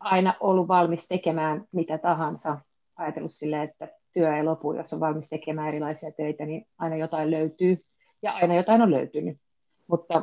[0.00, 2.58] aina ollut valmis tekemään mitä tahansa.
[2.96, 7.30] Ajatellut sille, että työ ei lopu, jos on valmis tekemään erilaisia töitä, niin aina jotain
[7.30, 7.84] löytyy.
[8.22, 9.38] Ja aina jotain on löytynyt.
[9.86, 10.22] Mutta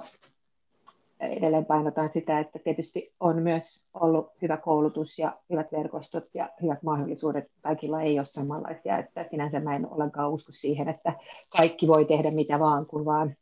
[1.22, 6.84] edelleen painotan sitä, että tietysti on myös ollut hyvä koulutus ja hyvät verkostot ja hyvät
[6.84, 7.48] mahdollisuudet.
[7.62, 11.14] Kaikilla ei ole samanlaisia, että sinänsä mä en ollenkaan usko siihen, että
[11.50, 13.36] kaikki voi tehdä mitä vaan, kun vaan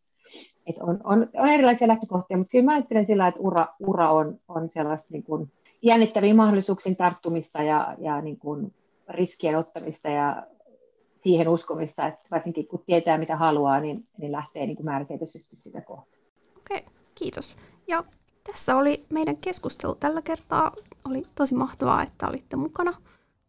[0.68, 4.40] että on, on, on erilaisia lähtökohtia, mutta kyllä mä ajattelen sillä, että ura, ura on,
[4.48, 5.52] on sellaista niin kuin
[5.82, 8.74] jännittäviin mahdollisuuksiin tarttumista ja, ja niin kuin
[9.10, 10.44] riskien ottamista ja
[11.22, 15.82] siihen uskomista, että varsinkin kun tietää mitä haluaa, niin, niin lähtee niin kuin määrätietoisesti sitä
[15.82, 16.20] kohtaa.
[16.58, 16.78] Okei.
[16.78, 16.99] Okay.
[17.20, 17.56] Kiitos.
[17.88, 18.04] Ja
[18.44, 20.72] tässä oli meidän keskustelu tällä kertaa.
[21.06, 22.94] Oli tosi mahtavaa, että olitte mukana.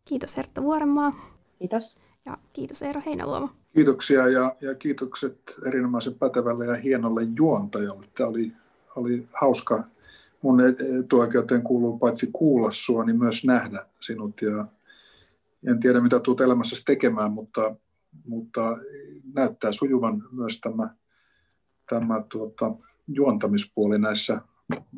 [0.04, 1.12] Kiitos Hertta Vuorenmaa.
[1.58, 1.98] Kiitos.
[2.26, 3.54] Ja kiitos Eero Heinäluoma.
[3.74, 8.06] Kiitoksia ja, ja kiitokset erinomaisen pätevälle ja hienolle juontajalle.
[8.16, 8.52] Tämä oli,
[8.96, 9.84] oli hauska.
[10.42, 10.60] Mun
[11.04, 14.42] etuoikeuteen kuuluu paitsi kuulla sua, niin myös nähdä sinut.
[14.42, 14.66] Ja
[15.66, 17.74] en tiedä, mitä tulet elämässäsi tekemään, mutta,
[18.26, 18.76] mutta
[19.34, 20.94] näyttää sujuvan myös tämä,
[21.88, 22.72] tämä tuota,
[23.12, 24.40] juontamispuoli näissä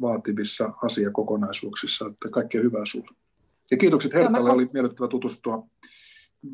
[0.00, 3.16] vaativissa asiakokonaisuuksissa, että kaikkea hyvää sinulle.
[3.70, 5.66] Ja kiitokset Hertalle, oli miellyttävä tutustua.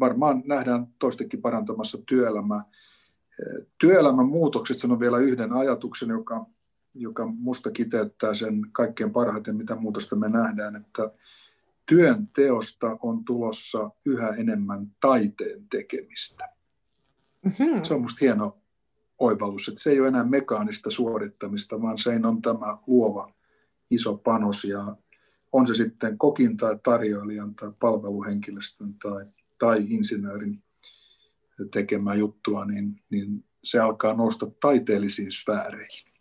[0.00, 2.64] Varmaan nähdään toistekin parantamassa työelämää.
[3.78, 6.46] Työelämän muutoksesta sanon vielä yhden ajatuksen, joka,
[6.94, 11.10] joka musta kiteyttää sen kaikkein parhaiten, mitä muutosta me nähdään, että
[11.86, 16.48] työn teosta on tulossa yhä enemmän taiteen tekemistä.
[17.42, 17.82] Mm-hmm.
[17.82, 18.57] Se on musta hieno
[19.18, 23.32] oivallus, että se ei ole enää mekaanista suorittamista, vaan se on tämä luova
[23.90, 24.96] iso panos ja
[25.52, 29.26] on se sitten kokin tai tarjoilijan tai palveluhenkilöstön tai,
[29.58, 30.62] tai insinöörin
[31.70, 36.12] tekemää juttua, niin, niin se alkaa nousta taiteellisiin sfääreihin.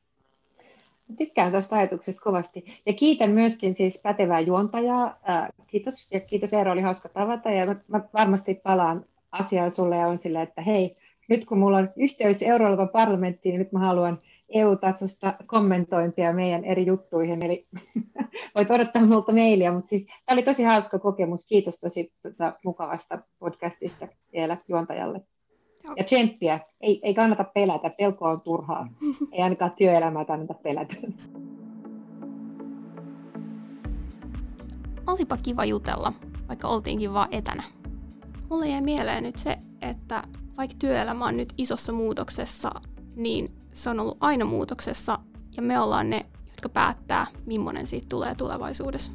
[1.18, 2.82] Tykkään tuosta ajatuksesta kovasti.
[2.86, 5.20] Ja kiitän myöskin siis pätevää juontajaa.
[5.68, 6.12] kiitos.
[6.12, 7.50] Ja kiitos Eero, oli hauska tavata.
[7.50, 10.98] Ja mä, mä varmasti palaan asiaan sulle ja on sillä, että hei,
[11.28, 14.18] nyt kun mulla on yhteys Euroopan parlamenttiin, niin nyt mä haluan
[14.50, 17.68] EU-tasosta kommentointia meidän eri juttuihin, eli
[18.56, 21.48] voit odottaa multa mailia, mutta siis tämä oli tosi hauska kokemus.
[21.48, 25.22] Kiitos tosi tota, mukavasta podcastista vielä juontajalle.
[25.98, 26.60] Ja tsemppiä.
[26.82, 28.88] Ei, ei kannata pelätä, pelko on turhaa.
[29.34, 30.94] Ei ainakaan työelämää kannata pelätä.
[35.08, 36.14] Olipa kiva jutella,
[36.48, 37.64] vaikka oltiinkin vaan etänä.
[38.50, 40.24] Mulle jäi mieleen nyt se, että
[40.58, 42.72] vaikka työelämä on nyt isossa muutoksessa,
[43.16, 45.20] niin se on ollut aina muutoksessa
[45.58, 49.12] ja me ollaan ne, jotka päättää, millainen siitä tulee tulevaisuudessa.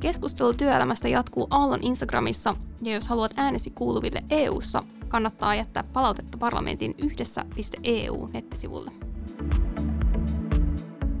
[0.00, 6.94] Keskustelu työelämästä jatkuu Aallon Instagramissa ja jos haluat äänesi kuuluville EU:ssa, kannattaa jättää palautetta parlamentin
[6.98, 8.90] yhdessä.eu nettisivulle.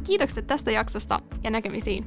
[0.04, 2.04] Kiitokset tästä jaksosta ja näkemisiin!